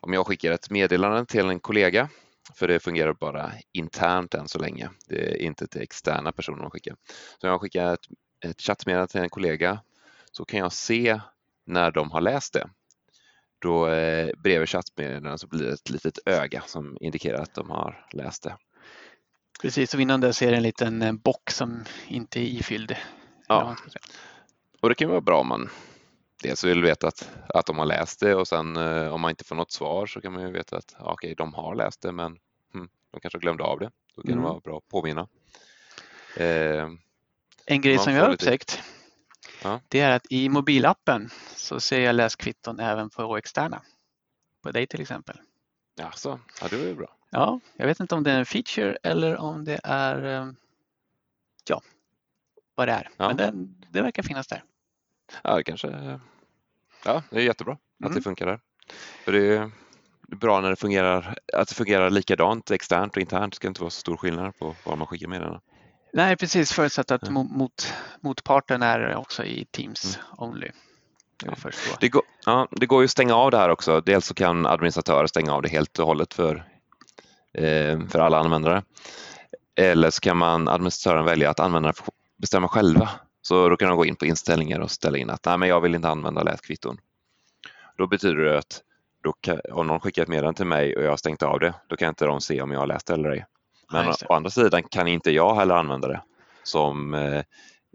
om 0.00 0.12
jag 0.12 0.26
skickar 0.26 0.52
ett 0.52 0.70
meddelande 0.70 1.26
till 1.26 1.48
en 1.48 1.60
kollega, 1.60 2.08
för 2.54 2.68
det 2.68 2.80
fungerar 2.80 3.12
bara 3.12 3.52
internt 3.72 4.34
än 4.34 4.48
så 4.48 4.58
länge, 4.58 4.90
det 5.08 5.30
är 5.30 5.42
inte 5.42 5.66
till 5.66 5.82
externa 5.82 6.32
personer 6.32 6.58
man 6.58 6.70
skickar. 6.70 6.96
Så 7.40 7.46
om 7.46 7.50
jag 7.50 7.60
skickar 7.60 7.94
ett, 7.94 8.06
ett 8.44 8.60
chattmeddelande 8.60 9.12
till 9.12 9.20
en 9.20 9.30
kollega 9.30 9.80
så 10.32 10.44
kan 10.44 10.60
jag 10.60 10.72
se 10.72 11.20
när 11.66 11.90
de 11.90 12.10
har 12.10 12.20
läst 12.20 12.52
det. 12.52 12.68
Då 13.58 13.88
eh, 13.88 14.30
bredvid 14.36 14.68
chattmeddelandet 14.68 15.40
så 15.40 15.46
blir 15.46 15.64
det 15.64 15.72
ett 15.72 15.90
litet 15.90 16.18
öga 16.26 16.62
som 16.66 16.96
indikerar 17.00 17.42
att 17.42 17.54
de 17.54 17.70
har 17.70 18.06
läst 18.12 18.42
det. 18.42 18.56
Precis, 19.62 19.94
och 19.94 20.00
innan 20.00 20.20
det 20.20 20.42
är 20.42 20.50
det 20.50 20.56
en 20.56 20.62
liten 20.62 21.02
eh, 21.02 21.12
bock 21.12 21.50
som 21.50 21.84
inte 22.08 22.40
är 22.40 22.44
ifylld. 22.44 22.96
Ja, 23.48 23.76
och 24.80 24.88
det 24.88 24.94
kan 24.94 25.08
vara 25.08 25.20
bra 25.20 25.40
om 25.40 25.48
man 25.48 25.70
dels 26.42 26.64
vill 26.64 26.82
veta 26.82 27.08
att, 27.08 27.30
att 27.48 27.66
de 27.66 27.78
har 27.78 27.86
läst 27.86 28.20
det 28.20 28.34
och 28.34 28.48
sen 28.48 28.76
eh, 28.76 29.14
om 29.14 29.20
man 29.20 29.30
inte 29.30 29.44
får 29.44 29.56
något 29.56 29.72
svar 29.72 30.06
så 30.06 30.20
kan 30.20 30.32
man 30.32 30.42
ju 30.42 30.50
veta 30.50 30.76
att 30.76 30.96
okej, 30.98 31.12
okay, 31.12 31.34
de 31.34 31.54
har 31.54 31.74
läst 31.74 32.02
det 32.02 32.12
men 32.12 32.38
hm, 32.74 32.88
de 33.10 33.20
kanske 33.20 33.38
glömde 33.38 33.64
av 33.64 33.78
det. 33.78 33.90
Då 34.16 34.22
kan 34.22 34.32
mm. 34.32 34.42
det 34.42 34.48
vara 34.48 34.60
bra 34.60 34.78
att 34.78 34.88
påminna. 34.88 35.28
Eh, 36.36 36.88
en 37.66 37.80
grej 37.80 37.98
som 37.98 38.12
jag 38.12 38.24
har 38.24 38.32
upptäckt 38.32 38.82
ja. 39.62 39.80
det 39.88 40.00
är 40.00 40.16
att 40.16 40.26
i 40.30 40.48
mobilappen 40.48 41.30
så 41.56 41.80
ser 41.80 42.00
jag 42.00 42.14
läskvitton 42.14 42.80
även 42.80 43.10
på 43.10 43.36
externa. 43.36 43.82
På 44.62 44.70
dig 44.70 44.86
till 44.86 45.00
exempel. 45.00 45.36
Jaså, 45.96 46.40
ja 46.60 46.68
det 46.70 46.76
var 46.76 46.84
ju 46.84 46.94
bra. 46.94 47.17
Ja, 47.30 47.60
jag 47.76 47.86
vet 47.86 48.00
inte 48.00 48.14
om 48.14 48.22
det 48.22 48.30
är 48.30 48.38
en 48.38 48.46
feature 48.46 48.98
eller 49.02 49.36
om 49.36 49.64
det 49.64 49.80
är 49.84 50.24
eh, 50.24 50.52
ja, 51.68 51.82
vad 52.74 52.88
det 52.88 52.92
är. 52.92 53.08
Ja. 53.16 53.28
Men 53.28 53.36
det, 53.36 53.52
det 53.90 54.02
verkar 54.02 54.22
finnas 54.22 54.46
där. 54.46 54.64
Ja, 55.42 55.56
det 55.56 55.64
kanske 55.64 56.18
Ja, 57.04 57.22
det 57.30 57.36
är 57.36 57.40
jättebra 57.40 57.78
mm. 58.00 58.10
att 58.10 58.16
det 58.16 58.22
funkar 58.22 58.46
där. 58.46 58.60
För 59.24 59.32
det 59.32 59.56
är 59.56 59.70
bra 60.36 60.60
när 60.60 60.70
det 60.70 60.76
fungerar, 60.76 61.38
att 61.52 61.68
det 61.68 61.74
fungerar 61.74 62.10
likadant 62.10 62.70
externt 62.70 63.16
och 63.16 63.20
internt. 63.20 63.52
Det 63.52 63.56
ska 63.56 63.68
inte 63.68 63.80
vara 63.80 63.90
så 63.90 64.00
stor 64.00 64.16
skillnad 64.16 64.58
på 64.58 64.74
var 64.84 64.96
man 64.96 65.06
skickar 65.06 65.28
meddelandena. 65.28 65.60
Nej, 66.12 66.36
precis 66.36 66.72
förutsatt 66.72 67.10
att 67.10 67.30
mot, 67.30 67.94
motparten 68.20 68.82
är 68.82 69.16
också 69.16 69.44
i 69.44 69.64
Teams 69.64 70.16
mm. 70.16 70.50
only. 70.50 70.70
Det 72.00 72.08
går, 72.08 72.22
ja, 72.46 72.68
det 72.70 72.86
går 72.86 73.02
ju 73.02 73.04
att 73.04 73.10
stänga 73.10 73.34
av 73.34 73.50
det 73.50 73.58
här 73.58 73.68
också. 73.68 74.00
Dels 74.00 74.26
så 74.26 74.34
kan 74.34 74.66
administratörer 74.66 75.26
stänga 75.26 75.52
av 75.52 75.62
det 75.62 75.68
helt 75.68 75.98
och 75.98 76.06
hållet 76.06 76.34
för, 76.34 76.64
för 78.08 78.18
alla 78.18 78.38
användare. 78.38 78.82
Eller 79.76 80.10
så 80.10 80.20
kan 80.20 80.36
man 80.36 80.68
administratören 80.68 81.24
välja 81.24 81.50
att 81.50 81.60
användarna 81.60 81.92
får 81.92 82.14
bestämma 82.36 82.68
själva. 82.68 83.10
Så 83.42 83.68
då 83.68 83.76
kan 83.76 83.88
de 83.88 83.96
gå 83.96 84.04
in 84.04 84.16
på 84.16 84.26
inställningar 84.26 84.80
och 84.80 84.90
ställa 84.90 85.18
in 85.18 85.30
att 85.30 85.44
Nej, 85.44 85.58
men 85.58 85.68
jag 85.68 85.80
vill 85.80 85.94
inte 85.94 86.08
använda 86.08 86.42
läskvitton. 86.42 86.98
Då 87.96 88.06
betyder 88.06 88.44
det 88.44 88.58
att 88.58 88.82
kan, 89.40 89.60
om 89.72 89.86
någon 89.86 90.00
skickar 90.00 90.22
ett 90.22 90.28
meddelande 90.28 90.56
till 90.56 90.66
mig 90.66 90.96
och 90.96 91.02
jag 91.02 91.10
har 91.10 91.16
stängt 91.16 91.42
av 91.42 91.60
det, 91.60 91.74
då 91.86 91.96
kan 91.96 92.08
inte 92.08 92.24
de 92.24 92.40
se 92.40 92.62
om 92.62 92.70
jag 92.70 92.78
har 92.78 92.86
läst 92.86 93.06
det 93.06 93.14
eller 93.14 93.30
ej. 93.30 93.46
Men 93.92 94.06
ja, 94.06 94.14
å 94.28 94.34
andra 94.34 94.50
sidan 94.50 94.82
kan 94.82 95.08
inte 95.08 95.30
jag 95.30 95.54
heller 95.54 95.74
använda 95.74 96.08
det. 96.08 96.22
Som 96.62 97.14
eh, 97.14 97.42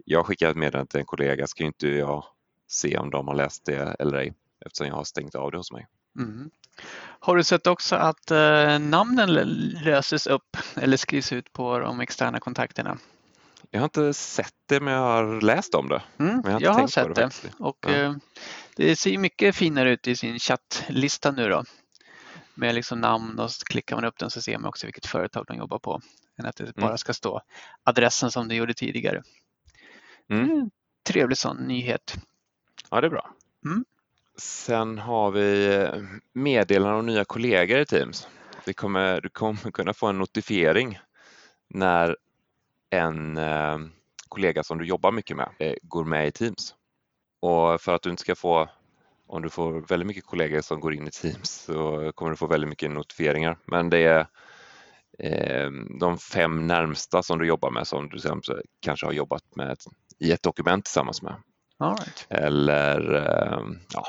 jag 0.04 0.26
skickar 0.26 0.50
ett 0.50 0.56
meddelande 0.56 0.90
till 0.90 1.00
en 1.00 1.06
kollega 1.06 1.46
ska 1.46 1.64
inte 1.64 1.88
jag 1.88 2.24
se 2.68 2.98
om 2.98 3.10
de 3.10 3.28
har 3.28 3.34
läst 3.34 3.64
det 3.64 3.96
eller 3.98 4.18
ej 4.18 4.32
eftersom 4.66 4.86
jag 4.86 4.94
har 4.94 5.04
stängt 5.04 5.34
av 5.34 5.50
det 5.50 5.56
hos 5.56 5.72
mig. 5.72 5.86
Mm. 6.18 6.50
Har 7.18 7.36
du 7.36 7.44
sett 7.44 7.66
också 7.66 7.96
att 7.96 8.30
eh, 8.30 8.78
namnen 8.78 9.34
löses 9.84 10.26
upp 10.26 10.56
eller 10.76 10.96
skrivs 10.96 11.32
ut 11.32 11.52
på 11.52 11.78
de 11.78 12.00
externa 12.00 12.40
kontakterna? 12.40 12.98
Jag 13.70 13.80
har 13.80 13.84
inte 13.84 14.14
sett 14.14 14.54
det 14.66 14.80
men 14.80 14.94
jag 14.94 15.00
har 15.00 15.40
läst 15.40 15.74
om 15.74 15.88
det. 15.88 16.02
Mm, 16.18 16.40
jag 16.44 16.52
har, 16.52 16.60
jag 16.60 16.72
har 16.72 16.86
sett 16.86 17.14
det, 17.14 17.30
det. 17.42 17.50
och 17.58 17.78
ja. 17.80 17.90
eh, 17.90 18.14
det 18.76 18.96
ser 18.96 19.18
mycket 19.18 19.56
finare 19.56 19.90
ut 19.90 20.06
i 20.06 20.16
sin 20.16 20.38
chattlista 20.38 21.30
nu 21.30 21.48
då. 21.48 21.64
Med 22.54 22.74
liksom 22.74 23.00
namn 23.00 23.38
och 23.38 23.50
så 23.50 23.64
klickar 23.64 23.96
man 23.96 24.04
upp 24.04 24.18
den 24.18 24.30
så 24.30 24.42
ser 24.42 24.58
man 24.58 24.68
också 24.68 24.86
vilket 24.86 25.06
företag 25.06 25.44
de 25.46 25.56
jobbar 25.56 25.78
på. 25.78 26.00
Än 26.38 26.46
att 26.46 26.56
det 26.56 26.64
mm. 26.64 26.74
bara 26.76 26.96
ska 26.96 27.12
stå 27.12 27.40
adressen 27.82 28.30
som 28.30 28.48
det 28.48 28.54
gjorde 28.54 28.74
tidigare. 28.74 29.22
Mm. 30.30 30.70
Trevlig 31.06 31.38
sån 31.38 31.56
nyhet. 31.56 32.14
Ja, 32.90 33.00
det 33.00 33.06
är 33.06 33.10
bra. 33.10 33.34
Mm. 33.64 33.84
Sen 34.36 34.98
har 34.98 35.30
vi 35.30 35.74
eh, 35.74 36.02
meddelanden 36.32 36.98
om 36.98 37.06
nya 37.06 37.24
kollegor 37.24 37.78
i 37.78 37.86
Teams. 37.86 38.28
Det 38.64 38.72
kommer, 38.72 39.20
du 39.20 39.28
kommer 39.28 39.70
kunna 39.70 39.94
få 39.94 40.06
en 40.06 40.18
notifiering 40.18 40.98
när 41.68 42.16
en 42.90 43.36
eh, 43.36 43.78
kollega 44.28 44.62
som 44.62 44.78
du 44.78 44.84
jobbar 44.84 45.12
mycket 45.12 45.36
med 45.36 45.48
eh, 45.58 45.74
går 45.82 46.04
med 46.04 46.26
i 46.26 46.32
Teams. 46.32 46.74
Och 47.40 47.80
för 47.80 47.94
att 47.94 48.02
du 48.02 48.10
inte 48.10 48.22
ska 48.22 48.34
få, 48.34 48.68
om 49.26 49.42
du 49.42 49.50
får 49.50 49.80
väldigt 49.88 50.06
mycket 50.06 50.24
kollegor 50.24 50.60
som 50.60 50.80
går 50.80 50.94
in 50.94 51.08
i 51.08 51.10
Teams 51.10 51.50
så 51.50 52.12
kommer 52.14 52.30
du 52.30 52.36
få 52.36 52.46
väldigt 52.46 52.70
mycket 52.70 52.90
notifieringar. 52.90 53.58
Men 53.64 53.90
det 53.90 53.98
är 53.98 54.26
de 56.00 56.18
fem 56.18 56.66
närmsta 56.66 57.22
som 57.22 57.38
du 57.38 57.46
jobbar 57.46 57.70
med 57.70 57.86
som 57.86 58.08
du 58.08 58.18
kanske 58.80 59.06
har 59.06 59.12
jobbat 59.12 59.56
med 59.56 59.76
i 60.18 60.32
ett 60.32 60.42
dokument 60.42 60.84
tillsammans 60.84 61.22
med. 61.22 61.34
Right. 61.80 62.26
Eller 62.28 63.00
ja, 63.92 64.06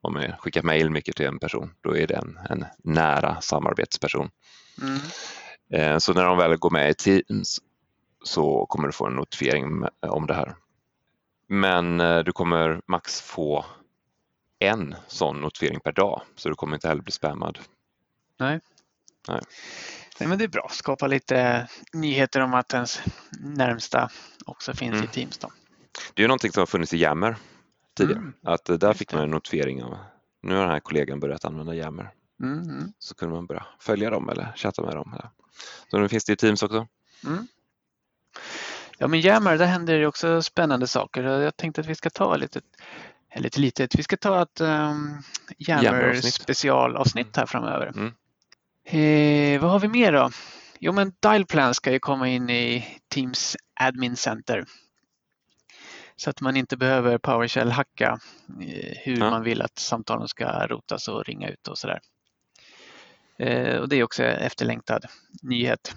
om 0.00 0.12
man 0.12 0.32
skickar 0.38 0.62
mejl 0.62 0.90
mycket 0.90 1.16
till 1.16 1.26
en 1.26 1.38
person, 1.38 1.74
då 1.80 1.96
är 1.96 2.06
det 2.06 2.14
en, 2.14 2.38
en 2.50 2.64
nära 2.78 3.40
samarbetsperson. 3.40 4.30
Mm. 4.82 6.00
Så 6.00 6.14
när 6.14 6.24
de 6.24 6.38
väl 6.38 6.56
går 6.56 6.70
med 6.70 6.90
i 6.90 6.94
Teams 6.94 7.58
så 8.24 8.66
kommer 8.66 8.86
du 8.86 8.92
få 8.92 9.06
en 9.06 9.16
notifiering 9.16 9.84
om 10.00 10.26
det 10.26 10.34
här. 10.34 10.54
Men 11.48 12.00
eh, 12.00 12.18
du 12.18 12.32
kommer 12.32 12.80
max 12.86 13.20
få 13.20 13.64
en 14.58 14.94
sån 15.06 15.40
notifiering 15.40 15.80
per 15.80 15.92
dag 15.92 16.22
så 16.36 16.48
du 16.48 16.54
kommer 16.54 16.76
inte 16.76 16.88
heller 16.88 17.02
bli 17.02 17.12
spammad. 17.12 17.58
Nej. 18.38 18.60
Nej. 19.28 19.40
Nej, 20.20 20.28
men 20.28 20.38
det 20.38 20.44
är 20.44 20.48
bra. 20.48 20.68
Skapa 20.70 21.06
lite 21.06 21.68
nyheter 21.92 22.40
om 22.40 22.54
att 22.54 22.74
ens 22.74 23.00
närmsta 23.40 24.10
också 24.46 24.74
finns 24.74 24.94
mm. 24.94 25.04
i 25.04 25.08
Teams. 25.08 25.38
Då. 25.38 25.52
Det 26.14 26.24
är 26.24 26.28
någonting 26.28 26.52
som 26.52 26.60
har 26.60 26.66
funnits 26.66 26.94
i 26.94 26.96
Yammer 26.96 27.36
tidigare. 27.98 28.20
Mm. 28.20 28.34
Att 28.42 28.64
där 28.64 28.92
fick 28.92 29.12
man 29.12 29.22
en 29.22 29.30
notifiering 29.30 29.82
av 29.82 29.98
nu 30.42 30.54
har 30.54 30.62
den 30.62 30.70
här 30.70 30.80
kollegan 30.80 31.20
börjat 31.20 31.44
använda 31.44 31.74
Yammer. 31.74 32.10
Mm. 32.42 32.62
mm. 32.62 32.92
Så 32.98 33.14
kunde 33.14 33.34
man 33.34 33.46
börja 33.46 33.66
följa 33.80 34.10
dem 34.10 34.28
eller 34.28 34.52
chatta 34.56 34.82
med 34.82 34.94
dem. 34.94 35.18
Så 35.90 35.98
nu 35.98 36.08
finns 36.08 36.24
det 36.24 36.32
i 36.32 36.36
Teams 36.36 36.62
också. 36.62 36.86
Mm. 37.24 37.46
Ja 38.98 39.08
men 39.08 39.20
Yammer, 39.20 39.58
där 39.58 39.66
händer 39.66 39.98
det 39.98 40.06
också 40.06 40.42
spännande 40.42 40.86
saker. 40.86 41.22
Jag 41.22 41.56
tänkte 41.56 41.80
att 41.80 41.86
vi 41.86 41.94
ska 41.94 42.10
ta 42.10 42.36
lite, 42.36 42.60
lite 43.36 43.60
litet, 43.60 43.98
vi 43.98 44.02
ska 44.02 44.16
ta 44.16 44.42
ett 44.42 44.60
um, 44.60 45.22
Yammer 45.58 46.14
specialavsnitt 46.14 47.36
här 47.36 47.46
framöver. 47.46 47.92
Mm. 47.96 48.12
Eh, 48.84 49.60
vad 49.60 49.70
har 49.70 49.80
vi 49.80 49.88
mer 49.88 50.12
då? 50.12 50.30
Jo 50.78 50.92
men 50.92 51.12
Dialplan 51.20 51.74
ska 51.74 51.92
ju 51.92 51.98
komma 51.98 52.28
in 52.28 52.50
i 52.50 52.98
Teams 53.08 53.56
Admin 53.80 54.16
Center. 54.16 54.64
Så 56.18 56.30
att 56.30 56.40
man 56.40 56.56
inte 56.56 56.76
behöver 56.76 57.18
PowerShell-hacka 57.18 58.18
eh, 58.60 58.96
hur 59.04 59.18
ja. 59.18 59.30
man 59.30 59.42
vill 59.42 59.62
att 59.62 59.78
samtalen 59.78 60.28
ska 60.28 60.66
rotas 60.66 61.08
och 61.08 61.24
ringa 61.24 61.48
ut 61.48 61.68
och 61.68 61.78
sådär. 61.78 62.00
Eh, 63.36 63.76
och 63.76 63.88
det 63.88 63.96
är 63.96 64.04
också 64.04 64.22
efterlängtad 64.22 65.04
nyhet. 65.42 65.94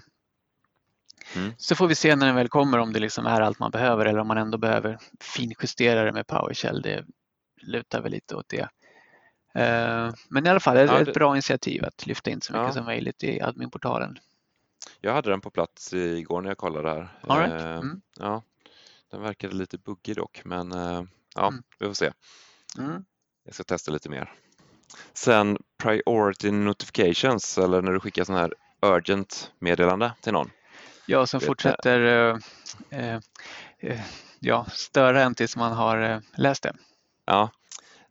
Mm. 1.36 1.52
Så 1.58 1.76
får 1.76 1.88
vi 1.88 1.94
se 1.94 2.16
när 2.16 2.26
den 2.26 2.36
väl 2.36 2.48
kommer 2.48 2.78
om 2.78 2.92
det 2.92 3.00
liksom 3.00 3.26
är 3.26 3.40
allt 3.40 3.58
man 3.58 3.70
behöver 3.70 4.06
eller 4.06 4.18
om 4.18 4.28
man 4.28 4.38
ändå 4.38 4.58
behöver 4.58 4.98
finjustera 5.20 6.04
det 6.04 6.12
med 6.12 6.26
PowerShell. 6.26 6.82
Det 6.82 7.04
lutar 7.62 8.02
väl 8.02 8.12
lite 8.12 8.36
åt 8.36 8.48
det. 8.48 8.68
Eh, 9.54 10.14
men 10.28 10.46
i 10.46 10.50
alla 10.50 10.60
fall, 10.60 10.76
det 10.76 10.82
är 10.82 11.08
ett 11.08 11.14
bra 11.14 11.34
initiativ 11.34 11.84
att 11.84 12.06
lyfta 12.06 12.30
in 12.30 12.40
så 12.40 12.52
mycket 12.52 12.66
ja. 12.66 12.72
som 12.72 12.84
möjligt 12.84 13.24
i 13.24 13.40
adminportalen. 13.40 14.18
Jag 15.00 15.12
hade 15.12 15.30
den 15.30 15.40
på 15.40 15.50
plats 15.50 15.92
igår 15.92 16.42
när 16.42 16.50
jag 16.50 16.58
kollade 16.58 16.88
här. 16.88 17.08
All 17.20 17.38
right. 17.38 17.62
mm. 17.62 18.00
Ja, 18.18 18.42
den 19.12 19.22
verkade 19.22 19.54
lite 19.54 19.78
buggig 19.78 20.16
dock, 20.16 20.40
men 20.44 20.72
eh, 20.72 21.02
ja, 21.34 21.48
mm. 21.48 21.62
vi 21.78 21.86
får 21.86 21.94
se. 21.94 22.12
Mm. 22.78 23.04
Jag 23.44 23.54
ska 23.54 23.64
testa 23.64 23.90
lite 23.90 24.08
mer. 24.08 24.32
Sen 25.12 25.58
Priority 25.82 26.50
Notifications, 26.50 27.58
eller 27.58 27.82
när 27.82 27.92
du 27.92 28.00
skickar 28.00 28.24
sån 28.24 28.36
här 28.36 28.54
Urgent 28.82 29.52
meddelande 29.58 30.12
till 30.20 30.32
någon. 30.32 30.50
Ja, 31.06 31.26
som 31.26 31.40
fortsätter 31.40 32.00
eh, 32.00 32.38
eh, 33.00 33.20
eh, 33.78 34.00
ja, 34.40 34.66
störa 34.72 35.22
en 35.22 35.34
tills 35.34 35.56
man 35.56 35.72
har 35.72 36.00
eh, 36.02 36.20
läst 36.36 36.62
det. 36.62 36.76
Ja, 37.26 37.50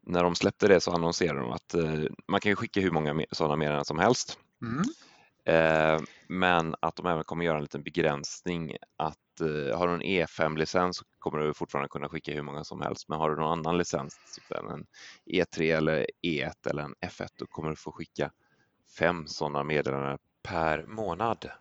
när 0.02 0.24
de 0.24 0.36
släppte 0.36 0.68
det 0.68 0.82
så 0.82 0.92
annonserade 0.92 1.40
de 1.40 1.52
att 1.52 1.74
eh, 1.74 2.12
man 2.28 2.40
kan 2.40 2.56
skicka 2.56 2.80
hur 2.80 2.92
många 2.92 3.26
sådana 3.32 3.56
meddelanden 3.56 3.86
som 3.86 4.00
helst. 4.00 4.40
Mm. 4.62 4.84
Eh, 5.46 6.00
men 6.28 6.76
att 6.80 6.96
de 6.96 7.06
även 7.06 7.24
kommer 7.24 7.46
göra 7.46 7.58
en 7.58 7.64
liten 7.64 7.84
begränsning 7.84 8.76
att 8.98 9.42
eh, 9.42 9.78
har 9.78 9.88
du 9.88 9.94
en 9.94 10.02
E5-licens 10.02 10.98
så 10.98 11.06
kommer 11.20 11.40
du 11.40 11.54
fortfarande 11.54 11.90
kunna 11.90 12.10
skicka 12.10 12.34
hur 12.34 12.42
många 12.42 12.64
som 12.64 12.82
helst. 12.82 13.10
Men 13.10 13.20
har 13.20 13.30
du 13.30 13.36
någon 13.36 13.60
annan 13.60 13.78
licens, 13.78 14.18
typ 14.36 14.58
en 14.58 14.86
E3 15.26 15.78
eller 15.78 16.06
E1 16.24 16.70
eller 16.70 16.84
en 16.84 16.96
F1, 17.06 17.28
då 17.36 17.46
kommer 17.46 17.70
du 17.70 17.76
få 17.76 17.92
skicka 17.92 18.32
fem 18.98 19.28
sådana 19.28 19.64
meddelanden 19.64 20.18
per 20.44 20.86
månad. 20.88 21.52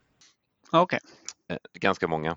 Okej. 0.72 1.00
Okay. 1.44 1.58
Ganska 1.80 2.08
många. 2.08 2.36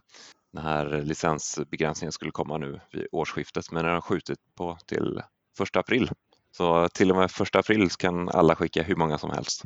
Den 0.51 0.63
här 0.63 1.01
licensbegränsningen 1.01 2.11
skulle 2.11 2.31
komma 2.31 2.57
nu 2.57 2.79
vid 2.91 3.07
årsskiftet, 3.11 3.71
men 3.71 3.85
den 3.85 3.93
har 3.93 4.01
skjutit 4.01 4.39
på 4.55 4.77
till 4.85 5.21
första 5.57 5.79
april. 5.79 6.09
Så 6.51 6.87
till 6.89 7.11
och 7.11 7.17
med 7.17 7.31
första 7.31 7.59
april 7.59 7.89
kan 7.89 8.29
alla 8.29 8.55
skicka 8.55 8.83
hur 8.83 8.95
många 8.95 9.17
som 9.17 9.31
helst. 9.31 9.63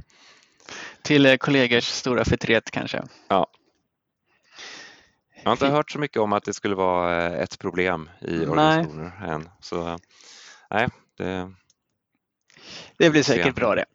Till 1.02 1.26
eh, 1.26 1.38
kollegors 1.38 1.86
stora 1.86 2.26
förtret 2.26 2.72
kanske? 2.72 3.04
Ja. 3.28 3.48
Jag 5.44 5.50
har 5.50 5.52
inte 5.52 5.68
hört 5.68 5.92
så 5.92 6.00
mycket 6.00 6.22
om 6.22 6.34
att 6.34 6.44
det 6.44 6.54
skulle 6.54 6.76
vara 6.76 7.26
eh, 7.26 7.42
ett 7.42 7.60
problem 7.60 8.10
i 8.22 8.46
organisationer 8.46 9.12
nej. 9.22 9.30
än. 9.30 9.50
Så 9.60 9.88
eh, 9.88 9.98
nej, 10.70 10.88
det... 11.18 11.54
Det 12.98 13.10
blir 13.10 13.24
säkert 13.24 13.56
bra 13.56 13.76
det. 13.76 13.86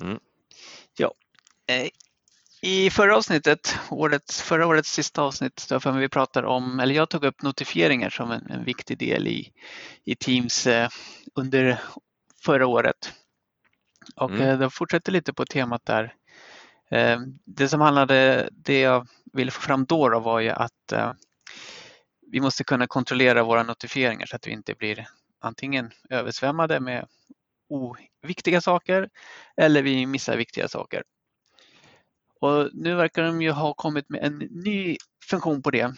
Mm. 0.00 0.18
Ja. 0.96 1.14
I 2.64 2.90
förra 2.90 3.16
avsnittet, 3.16 3.76
årets, 3.90 4.42
förra 4.42 4.66
årets 4.66 4.92
sista 4.92 5.22
avsnitt, 5.22 5.66
då 5.68 5.80
för 5.80 5.92
vi 5.92 6.08
pratar 6.08 6.42
om, 6.42 6.80
eller 6.80 6.94
jag 6.94 7.08
tog 7.08 7.24
upp 7.24 7.42
notifieringar 7.42 8.10
som 8.10 8.30
en, 8.30 8.50
en 8.50 8.64
viktig 8.64 8.98
del 8.98 9.28
i, 9.28 9.52
i 10.04 10.14
Teams 10.14 10.66
eh, 10.66 10.88
under 11.34 11.80
förra 12.44 12.66
året. 12.66 13.12
Och 14.16 14.30
mm. 14.30 14.48
eh, 14.48 14.58
de 14.58 14.70
fortsätter 14.70 15.12
lite 15.12 15.32
på 15.32 15.44
temat 15.44 15.84
där. 15.84 16.14
Eh, 16.90 17.20
det 17.44 17.68
som 17.68 17.80
handlade, 17.80 18.48
det 18.52 18.80
jag 18.80 19.08
ville 19.32 19.50
få 19.50 19.60
fram 19.60 19.84
då, 19.84 20.08
då 20.08 20.20
var 20.20 20.40
ju 20.40 20.50
att 20.50 20.92
eh, 20.92 21.12
vi 22.32 22.40
måste 22.40 22.64
kunna 22.64 22.86
kontrollera 22.86 23.42
våra 23.42 23.62
notifieringar 23.62 24.26
så 24.26 24.36
att 24.36 24.46
vi 24.46 24.50
inte 24.50 24.74
blir 24.74 25.08
antingen 25.40 25.90
översvämmade 26.10 26.80
med 26.80 27.06
oviktiga 27.68 28.60
saker 28.60 29.08
eller 29.56 29.82
vi 29.82 30.06
missar 30.06 30.36
viktiga 30.36 30.68
saker. 30.68 31.02
Och 32.40 32.70
nu 32.72 32.94
verkar 32.94 33.22
de 33.22 33.42
ju 33.42 33.50
ha 33.50 33.74
kommit 33.74 34.08
med 34.08 34.24
en 34.24 34.38
ny 34.38 34.96
funktion 35.24 35.62
på 35.62 35.70
det. 35.70 35.94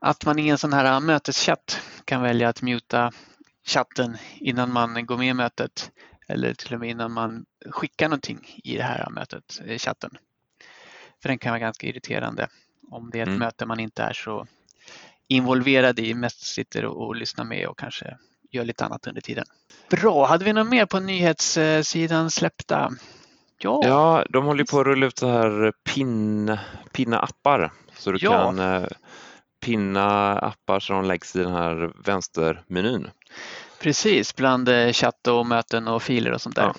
Att 0.00 0.26
man 0.26 0.38
i 0.38 0.48
en 0.48 0.58
sån 0.58 0.72
här 0.72 1.00
möteschatt 1.00 1.80
kan 2.04 2.22
välja 2.22 2.48
att 2.48 2.62
muta 2.62 3.12
chatten 3.66 4.16
innan 4.36 4.72
man 4.72 5.06
går 5.06 5.18
med 5.18 5.28
i 5.28 5.34
mötet 5.34 5.90
eller 6.26 6.54
till 6.54 6.74
och 6.74 6.80
med 6.80 6.90
innan 6.90 7.12
man 7.12 7.44
skickar 7.70 8.08
någonting 8.08 8.60
i 8.64 8.76
det 8.76 8.82
här 8.82 9.10
mötet, 9.10 9.60
i 9.66 9.78
chatten. 9.78 10.10
För 11.22 11.28
den 11.28 11.38
kan 11.38 11.50
vara 11.50 11.60
ganska 11.60 11.86
irriterande 11.86 12.48
om 12.90 13.10
det 13.10 13.18
är 13.18 13.22
ett 13.22 13.28
mm. 13.28 13.38
möte 13.38 13.66
man 13.66 13.80
inte 13.80 14.02
är 14.02 14.12
så 14.12 14.46
involverad 15.28 15.98
i, 15.98 16.14
mest 16.14 16.42
sitter 16.42 16.84
och, 16.84 17.06
och 17.06 17.16
lyssnar 17.16 17.44
med 17.44 17.68
och 17.68 17.78
kanske 17.78 18.16
gör 18.50 18.64
lite 18.64 18.84
annat 18.84 19.06
under 19.06 19.20
tiden. 19.20 19.44
Bra, 19.90 20.26
hade 20.26 20.44
vi 20.44 20.52
något 20.52 20.68
mer 20.68 20.86
på 20.86 21.00
nyhetssidan 21.00 22.30
släppta? 22.30 22.92
Ja, 23.58 23.80
ja 23.84 24.24
de 24.30 24.44
håller 24.44 24.64
på 24.64 24.80
att 24.80 24.86
rulla 24.86 25.06
ut 25.06 25.18
så 25.18 25.28
här 25.28 25.72
pin, 25.84 26.58
pinna 26.92 27.18
appar 27.18 27.72
så 27.96 28.12
du 28.12 28.18
ja. 28.20 28.32
kan 28.32 28.58
eh, 28.58 28.86
pinna 29.60 30.38
appar 30.38 30.80
som 30.80 31.04
läggs 31.04 31.36
i 31.36 31.38
den 31.38 31.52
här 31.52 31.92
vänstermenyn. 32.04 33.10
Precis, 33.80 34.36
bland 34.36 34.68
eh, 34.68 34.92
chatt 34.92 35.26
och 35.26 35.46
möten 35.46 35.88
och 35.88 36.02
filer 36.02 36.32
och 36.32 36.40
sånt 36.40 36.56
där. 36.56 36.62
Ja. 36.62 36.74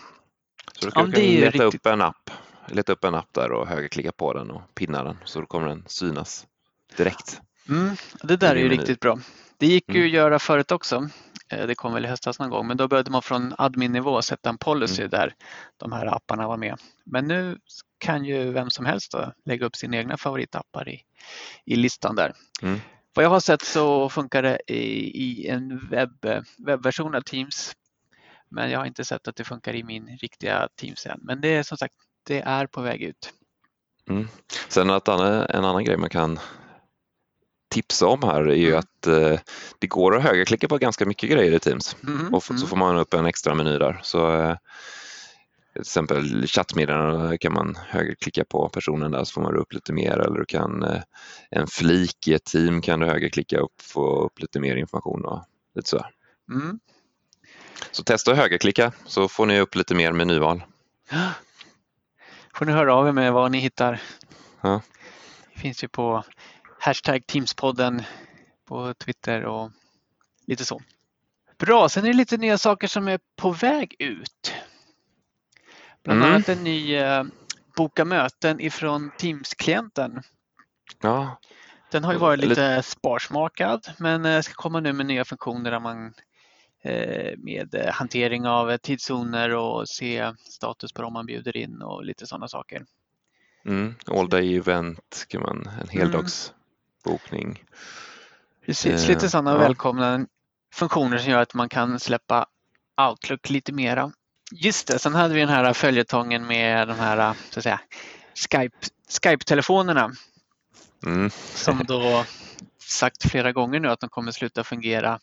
Så 0.79 0.85
du 0.85 0.91
kan, 0.91 1.11
ja, 1.11 1.17
leta, 1.17 1.45
riktigt... 1.45 1.61
upp 1.61 1.85
en 1.85 2.01
app, 2.01 2.31
leta 2.67 2.91
upp 2.91 3.03
en 3.03 3.15
app 3.15 3.33
där 3.33 3.51
och 3.51 3.67
högerklicka 3.67 4.11
på 4.11 4.33
den 4.33 4.51
och 4.51 4.61
pinna 4.75 5.03
den 5.03 5.17
så 5.25 5.39
då 5.39 5.45
kommer 5.45 5.67
den 5.67 5.83
synas 5.87 6.45
direkt. 6.97 7.41
Mm, 7.69 7.95
det 8.23 8.37
där 8.37 8.55
är 8.55 8.59
ju 8.59 8.69
riktigt 8.69 8.99
bra. 8.99 9.19
Det 9.57 9.67
gick 9.67 9.89
ju 9.89 9.95
mm. 9.95 10.05
att 10.05 10.13
göra 10.13 10.39
förut 10.39 10.71
också. 10.71 11.09
Eh, 11.49 11.67
det 11.67 11.75
kom 11.75 11.93
väl 11.93 12.05
i 12.05 12.07
höstas 12.07 12.39
någon 12.39 12.49
gång, 12.49 12.67
men 12.67 12.77
då 12.77 12.87
började 12.87 13.11
man 13.11 13.21
från 13.21 13.53
admin-nivå 13.57 14.21
sätta 14.21 14.49
en 14.49 14.57
policy 14.57 15.01
mm. 15.01 15.09
där 15.09 15.33
de 15.77 15.91
här 15.91 16.15
apparna 16.15 16.47
var 16.47 16.57
med. 16.57 16.79
Men 17.05 17.27
nu 17.27 17.57
kan 17.97 18.25
ju 18.25 18.51
vem 18.51 18.69
som 18.69 18.85
helst 18.85 19.11
då 19.11 19.33
lägga 19.45 19.65
upp 19.65 19.75
sina 19.75 19.97
egna 19.97 20.17
favoritappar 20.17 20.89
i, 20.89 21.01
i 21.65 21.75
listan 21.75 22.15
där. 22.15 22.33
Mm. 22.61 22.79
Vad 23.15 23.25
jag 23.25 23.29
har 23.29 23.39
sett 23.39 23.61
så 23.61 24.09
funkar 24.09 24.41
det 24.41 24.59
i, 24.67 25.21
i 25.23 25.47
en 25.47 25.87
webb, 25.89 26.25
webbversion 26.57 27.15
av 27.15 27.21
Teams. 27.21 27.75
Men 28.49 28.71
jag 28.71 28.79
har 28.79 28.85
inte 28.85 29.05
sett 29.05 29.27
att 29.27 29.35
det 29.35 29.43
funkar 29.43 29.75
i 29.75 29.83
min 29.83 30.17
riktiga 30.21 30.67
Teams 30.75 31.05
än. 31.05 31.19
Men 31.21 31.41
det 31.41 31.47
är 31.47 31.63
som 31.63 31.77
sagt, 31.77 31.93
det 32.23 32.41
är 32.41 32.67
på 32.67 32.81
väg 32.81 33.01
ut. 33.01 33.33
Mm. 34.09 34.27
Sen 34.67 34.89
att 34.89 35.07
en 35.07 35.65
annan 35.65 35.83
grej 35.83 35.97
man 35.97 36.09
kan 36.09 36.39
tipsa 37.69 38.07
om 38.07 38.23
här 38.23 38.41
är 38.41 38.55
ju 38.55 38.67
mm. 38.67 38.79
att 38.79 39.07
eh, 39.07 39.39
det 39.79 39.87
går 39.87 40.15
att 40.15 40.23
högerklicka 40.23 40.67
på 40.67 40.77
ganska 40.77 41.05
mycket 41.05 41.29
grejer 41.29 41.51
i 41.51 41.59
Teams 41.59 41.95
mm. 42.07 42.33
och 42.33 42.43
så 42.43 42.53
mm. 42.53 42.67
får 42.67 42.77
man 42.77 42.97
upp 42.97 43.13
en 43.13 43.25
extra 43.25 43.55
meny 43.55 43.77
där. 43.77 43.99
Så, 44.03 44.41
eh, 44.41 44.55
till 45.75 45.81
exempel 45.81 46.47
chattmeddelanden 46.47 47.37
kan 47.37 47.53
man 47.53 47.75
högerklicka 47.87 48.45
på 48.45 48.69
personen 48.69 49.11
där 49.11 49.23
så 49.23 49.33
får 49.33 49.41
man 49.41 49.55
upp 49.55 49.73
lite 49.73 49.93
mer 49.93 50.19
eller 50.19 50.39
du 50.39 50.45
kan 50.45 50.83
eh, 50.83 51.01
en 51.49 51.67
flik 51.67 52.27
i 52.27 52.33
ett 52.33 52.45
team 52.45 52.81
kan 52.81 52.99
du 52.99 53.05
högerklicka 53.05 53.57
upp 53.57 53.73
och 53.77 53.83
få 53.83 54.25
upp 54.25 54.39
lite 54.39 54.59
mer 54.59 54.75
information 54.75 55.25
och 55.25 55.43
lite 55.75 55.89
så. 55.89 56.05
Mm. 56.51 56.79
Så 57.91 58.03
testa 58.03 58.31
att 58.31 58.37
högerklicka 58.37 58.91
så 59.05 59.27
får 59.27 59.45
ni 59.45 59.59
upp 59.59 59.75
lite 59.75 59.95
mer 59.95 60.11
menyval. 60.11 60.63
Får 62.53 62.65
ni 62.65 62.71
höra 62.71 62.95
av 62.95 63.07
er 63.07 63.11
med 63.11 63.33
vad 63.33 63.51
ni 63.51 63.59
hittar. 63.59 64.01
Ja. 64.61 64.81
Det 65.53 65.59
finns 65.59 65.83
ju 65.83 65.87
på 65.87 66.23
hashtag 66.79 67.27
Teamspodden 67.27 68.03
på 68.67 68.93
Twitter 68.93 69.45
och 69.45 69.71
lite 70.47 70.65
så. 70.65 70.81
Bra, 71.57 71.89
sen 71.89 72.03
är 72.03 72.07
det 72.07 72.13
lite 72.13 72.37
nya 72.37 72.57
saker 72.57 72.87
som 72.87 73.07
är 73.07 73.19
på 73.35 73.51
väg 73.51 73.95
ut. 73.99 74.53
Bland 76.05 76.21
mm. 76.21 76.33
annat 76.33 76.49
en 76.49 76.63
ny 76.63 76.95
eh, 76.95 77.23
boka 77.75 78.05
möten 78.05 78.59
ifrån 78.59 79.11
Teams-klienten. 79.17 80.21
Ja, 81.01 81.39
Den 81.91 82.03
har 82.03 82.13
ju 82.13 82.19
varit 82.19 82.39
lite 82.39 82.83
sparsmakad 82.83 83.87
men 83.97 84.43
ska 84.43 84.53
komma 84.53 84.79
nu 84.79 84.93
med 84.93 85.05
nya 85.05 85.25
funktioner 85.25 85.71
där 85.71 85.79
man 85.79 86.13
med 87.37 87.91
hantering 87.93 88.47
av 88.47 88.77
tidszoner 88.77 89.55
och 89.55 89.89
se 89.89 90.33
status 90.49 90.93
på 90.93 91.01
dem 91.01 91.13
man 91.13 91.25
bjuder 91.25 91.57
in 91.57 91.81
och 91.81 92.05
lite 92.05 92.27
sådana 92.27 92.47
saker. 92.47 92.85
Mm, 93.65 93.95
all 94.07 94.29
day 94.29 94.55
event, 94.55 95.25
kan 95.27 95.41
man, 95.41 95.69
en 95.81 95.89
heldagsbokning. 95.89 97.45
Mm. 97.45 97.65
Precis, 98.65 99.07
lite 99.07 99.29
sådana 99.29 99.51
ja. 99.51 99.57
välkomna 99.57 100.27
funktioner 100.73 101.17
som 101.17 101.31
gör 101.31 101.41
att 101.41 101.53
man 101.53 101.69
kan 101.69 101.99
släppa 101.99 102.45
Outlook 103.09 103.49
lite 103.49 103.73
mera. 103.73 104.11
Just 104.57 104.87
det, 104.87 104.99
sen 104.99 105.15
hade 105.15 105.33
vi 105.33 105.39
den 105.39 105.49
här 105.49 105.73
följetongen 105.73 106.47
med 106.47 106.87
de 106.87 106.99
här 106.99 107.35
så 107.49 107.59
att 107.59 107.63
säga, 107.63 107.79
Skype, 108.35 108.77
Skype-telefonerna. 109.21 110.11
Mm. 111.05 111.29
Som 111.55 111.81
då 111.87 112.25
sagt 112.79 113.31
flera 113.31 113.51
gånger 113.51 113.79
nu 113.79 113.87
att 113.87 113.99
de 113.99 114.09
kommer 114.09 114.31
sluta 114.31 114.63
fungera 114.63 115.19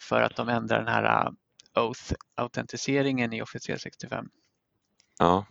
för 0.00 0.22
att 0.22 0.36
de 0.36 0.48
ändrar 0.48 0.78
den 0.78 0.88
här 0.88 1.32
Oath-autentiseringen 1.74 3.34
i 3.34 3.42
Office 3.42 3.66
365. 3.66 4.28
Ja. 5.18 5.46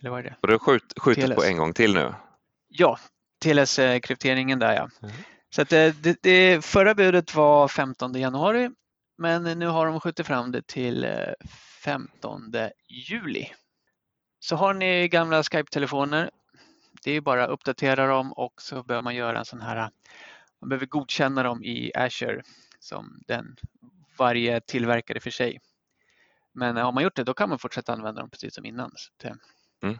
Eller 0.00 0.10
vad 0.10 0.18
är 0.18 0.22
det? 0.22 0.36
Och 0.42 0.48
du 0.48 0.58
skjut, 0.58 0.92
skjutit 0.96 1.34
på 1.34 1.44
en 1.44 1.56
gång 1.56 1.72
till 1.72 1.94
nu? 1.94 2.14
Ja, 2.68 2.98
TLS-krypteringen 3.44 4.58
där 4.58 4.74
ja. 4.74 4.88
Mm. 5.02 5.14
Så 5.50 5.62
att 5.62 5.68
det, 5.68 6.02
det, 6.02 6.18
det, 6.22 6.64
förra 6.64 6.94
budet 6.94 7.34
var 7.34 7.68
15 7.68 8.12
januari 8.12 8.70
men 9.18 9.42
nu 9.58 9.66
har 9.66 9.86
de 9.86 10.00
skjutit 10.00 10.26
fram 10.26 10.52
det 10.52 10.66
till 10.66 11.06
15 11.86 12.52
juli. 12.88 13.52
Så 14.40 14.56
har 14.56 14.74
ni 14.74 15.08
gamla 15.08 15.42
Skype-telefoner, 15.42 16.30
det 17.02 17.10
är 17.10 17.20
bara 17.20 17.44
att 17.44 17.50
uppdatera 17.50 18.06
dem 18.06 18.32
och 18.32 18.62
så 18.62 18.82
behöver 18.82 19.02
man 19.02 19.14
göra 19.14 19.38
en 19.38 19.44
sån 19.44 19.60
här, 19.60 19.90
man 20.60 20.68
behöver 20.68 20.86
godkänna 20.86 21.42
dem 21.42 21.64
i 21.64 21.92
Azure 21.94 22.42
som 22.80 23.22
den 23.26 23.56
varje 24.18 24.60
tillverkare 24.60 25.20
för 25.20 25.30
sig. 25.30 25.60
Men 26.52 26.76
har 26.76 26.92
man 26.92 27.02
gjort 27.02 27.16
det 27.16 27.24
då 27.24 27.34
kan 27.34 27.48
man 27.48 27.58
fortsätta 27.58 27.92
använda 27.92 28.20
dem 28.20 28.30
precis 28.30 28.54
som 28.54 28.64
innan. 28.64 28.90
Det, 29.22 29.36
mm. 29.82 29.98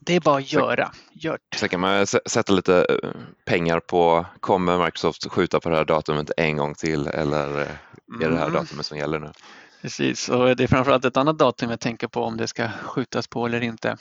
det, 0.00 0.14
är 0.14 0.20
bara 0.20 0.36
att 0.36 0.52
göra. 0.52 0.92
Gjort. 1.12 1.54
Sen 1.56 1.68
kan 1.68 1.80
man 1.80 2.06
sätta 2.06 2.52
lite 2.52 2.86
eh, 3.02 3.10
pengar 3.44 3.80
på, 3.80 4.26
kommer 4.40 4.84
Microsoft 4.84 5.30
skjuta 5.30 5.60
på 5.60 5.68
det 5.68 5.76
här 5.76 5.84
datumet 5.84 6.30
en 6.36 6.56
gång 6.56 6.74
till 6.74 7.06
eller 7.06 7.60
eh, 7.60 7.68
är 8.22 8.30
det 8.30 8.36
här 8.36 8.46
mm. 8.46 8.52
datumet 8.52 8.86
som 8.86 8.98
gäller 8.98 9.18
nu? 9.18 9.32
Precis, 9.82 10.28
och 10.28 10.56
det 10.56 10.62
är 10.62 10.68
framförallt 10.68 11.04
ett 11.04 11.16
annat 11.16 11.38
datum 11.38 11.70
jag 11.70 11.80
tänker 11.80 12.08
på 12.08 12.22
om 12.22 12.36
det 12.36 12.48
ska 12.48 12.68
skjutas 12.68 13.28
på 13.28 13.46
eller 13.46 13.60
inte. 13.60 13.96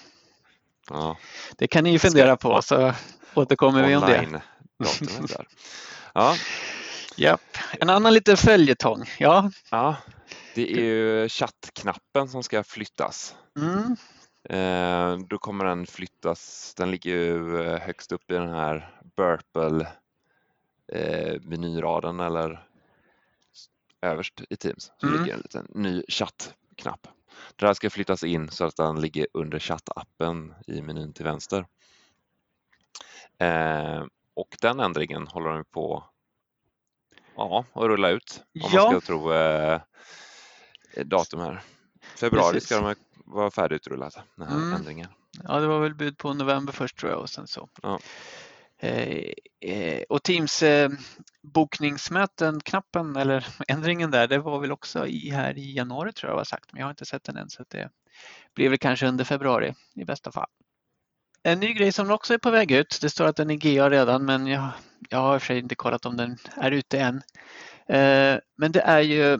Ja. 0.90 1.18
Det 1.58 1.68
kan 1.68 1.84
ni 1.84 1.92
ju 1.92 2.00
fundera 2.00 2.38
på 2.38 2.62
så 2.62 2.94
återkommer 3.34 3.88
vi 3.88 3.96
om 3.96 4.02
det. 4.02 4.42
Där. 4.78 5.48
Ja. 6.14 6.36
Japp. 7.16 7.58
En 7.80 7.90
annan 7.90 8.14
liten 8.14 8.38
följetong. 8.38 9.04
Ja. 9.20 9.52
ja. 9.72 9.96
Det 10.56 10.72
är 10.72 10.82
ju 10.82 11.30
chattknappen 11.30 12.30
som 12.30 12.44
ska 12.44 12.64
flyttas. 12.64 13.36
Mm. 13.60 13.96
Eh, 14.50 15.28
då 15.28 15.38
kommer 15.38 15.66
den 15.66 15.88
flyttas, 15.88 16.74
den 16.78 16.92
ligger 16.92 17.12
ju 17.12 17.62
eh, 17.62 17.80
högst 17.80 18.12
upp 18.12 18.32
i 18.32 18.34
den 18.34 18.50
här 18.50 19.00
Burple 19.16 19.88
eh, 20.94 21.42
menyraden 21.42 22.20
eller 22.20 22.66
överst 24.10 24.41
i 24.50 24.56
Teams 24.56 24.91
så 24.98 25.08
mm. 25.08 25.20
ligger 25.20 25.34
en 25.34 25.39
liten 25.39 25.68
ny 25.70 26.04
chattknapp. 26.08 27.08
Det 27.56 27.68
här 27.68 27.74
ska 27.74 27.89
flyttas 27.89 28.24
in 28.24 28.50
så 28.50 28.65
att 28.65 28.76
den 28.76 29.02
ligger 29.02 29.28
under 29.34 29.60
chattappen 29.60 30.54
i 30.68 30.82
menyn 30.82 31.13
till 31.13 31.26
vänster. 31.26 31.65
Eh, 33.38 34.04
och 34.34 34.58
den 34.62 34.80
ändringen 34.80 35.28
håller 35.28 35.50
de 35.50 35.65
på 35.65 36.04
ja, 37.36 37.65
att 37.74 37.84
rulla 37.84 38.10
ut 38.10 38.44
om 38.63 38.70
ja. 38.74 38.84
man 38.84 38.91
ska 38.91 39.08
tro 39.08 39.34
eh, 39.34 39.82
datum 41.06 41.39
här. 41.39 41.63
Februari 42.15 42.54
Precis. 42.54 42.70
ska 42.70 42.82
de 42.82 42.96
vara 43.26 43.52
färdigutrullade, 43.52 44.24
den 44.36 44.48
här 44.48 44.56
mm. 44.56 44.74
ändringen. 44.74 45.08
Ja, 45.44 45.60
det 45.60 45.68
var 45.68 45.80
väl 45.80 45.96
bud 45.96 46.18
på 46.18 46.34
november 46.34 46.74
först 46.74 46.98
tror 46.98 47.12
jag 47.12 47.22
och 47.22 47.30
sen 47.30 47.48
så. 47.48 47.70
Ja. 47.82 48.00
Eh, 48.78 49.32
eh, 49.62 50.04
och 50.10 50.24
Teams 50.24 50.64
eh, 50.64 50.90
bokningsmöten, 51.42 52.60
knappen 52.60 53.16
eller 53.16 53.48
ändringen 53.68 54.12
där, 54.12 54.28
det 54.28 54.38
var 54.38 54.60
väl 54.60 54.72
också 54.72 55.08
i 55.08 55.30
här 55.30 55.58
i 55.58 55.76
januari 55.76 56.14
tror 56.14 56.32
jag 56.32 56.38
var 56.38 56.44
sagt, 56.44 56.74
men 56.74 56.80
jag 56.80 56.86
har 56.86 56.92
inte 56.92 57.06
sett 57.06 57.24
den 57.24 57.38
än 57.38 57.50
så 57.50 57.64
det 57.68 57.90
blir 58.56 58.70
väl 58.70 58.78
kanske 58.78 59.08
under 59.08 59.26
februari 59.26 59.74
i 59.96 60.06
bästa 60.06 60.32
fall. 60.32 60.50
En 61.44 61.60
ny 61.60 61.74
grej 61.74 61.92
som 61.92 62.12
också 62.12 62.34
är 62.34 62.38
på 62.38 62.50
väg 62.50 62.72
ut, 62.72 63.00
det 63.02 63.10
står 63.10 63.26
att 63.26 63.36
den 63.36 63.52
är 63.52 63.56
GA 63.56 63.90
redan 63.90 64.26
men 64.26 64.48
jag, 64.48 64.72
jag 65.10 65.18
har 65.18 65.36
i 65.36 65.38
och 65.38 65.42
för 65.42 65.48
sig 65.48 65.60
inte 65.60 65.76
kollat 65.76 66.06
om 66.06 66.18
den 66.18 66.38
är 66.56 66.72
ute 66.72 67.00
än. 67.00 67.16
Eh, 67.88 68.40
men 68.58 68.72
det 68.72 68.82
är 68.82 69.00
ju 69.00 69.34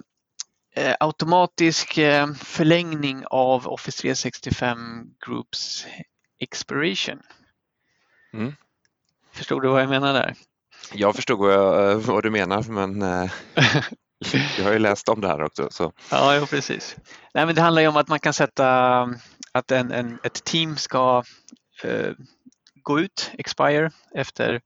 eh, 0.76 0.96
automatisk 1.00 1.94
förlängning 2.38 3.24
av 3.26 3.68
Office 3.68 4.02
365 4.02 4.78
Groups 5.26 5.86
Expiration. 6.40 7.22
Mm. 8.34 8.54
Förstod 9.36 9.62
du 9.62 9.68
vad 9.68 9.82
jag 9.82 9.90
menar 9.90 10.14
där? 10.14 10.36
Jag 10.94 11.16
förstod 11.16 11.40
vad, 11.40 11.54
jag, 11.54 11.92
eh, 11.92 11.98
vad 11.98 12.24
du 12.24 12.30
menar 12.30 12.64
men 12.70 13.02
eh, 13.02 13.32
jag 14.58 14.66
har 14.66 14.74
ju 14.74 14.80
läst 14.80 15.10
om 15.10 15.22
det 15.22 15.28
här 15.28 15.44
också. 15.44 15.68
Så. 15.72 15.92
Ja, 16.12 16.36
jo, 16.36 16.46
precis. 16.46 16.96
Nej, 17.34 17.46
men 17.46 17.56
det 17.56 17.62
handlar 17.62 17.82
ju 17.82 17.88
om 17.88 17.98
att 17.98 18.08
man 18.08 18.20
kan 18.20 18.34
sätta 18.34 19.00
att 19.52 19.72
en, 19.72 19.92
en 19.92 20.20
ett 20.24 20.44
team 20.44 20.78
ska 20.78 21.24
eh, 21.84 22.12
gå 22.84 23.00
ut, 23.00 23.32
expire, 23.38 23.92
efter 24.16 24.62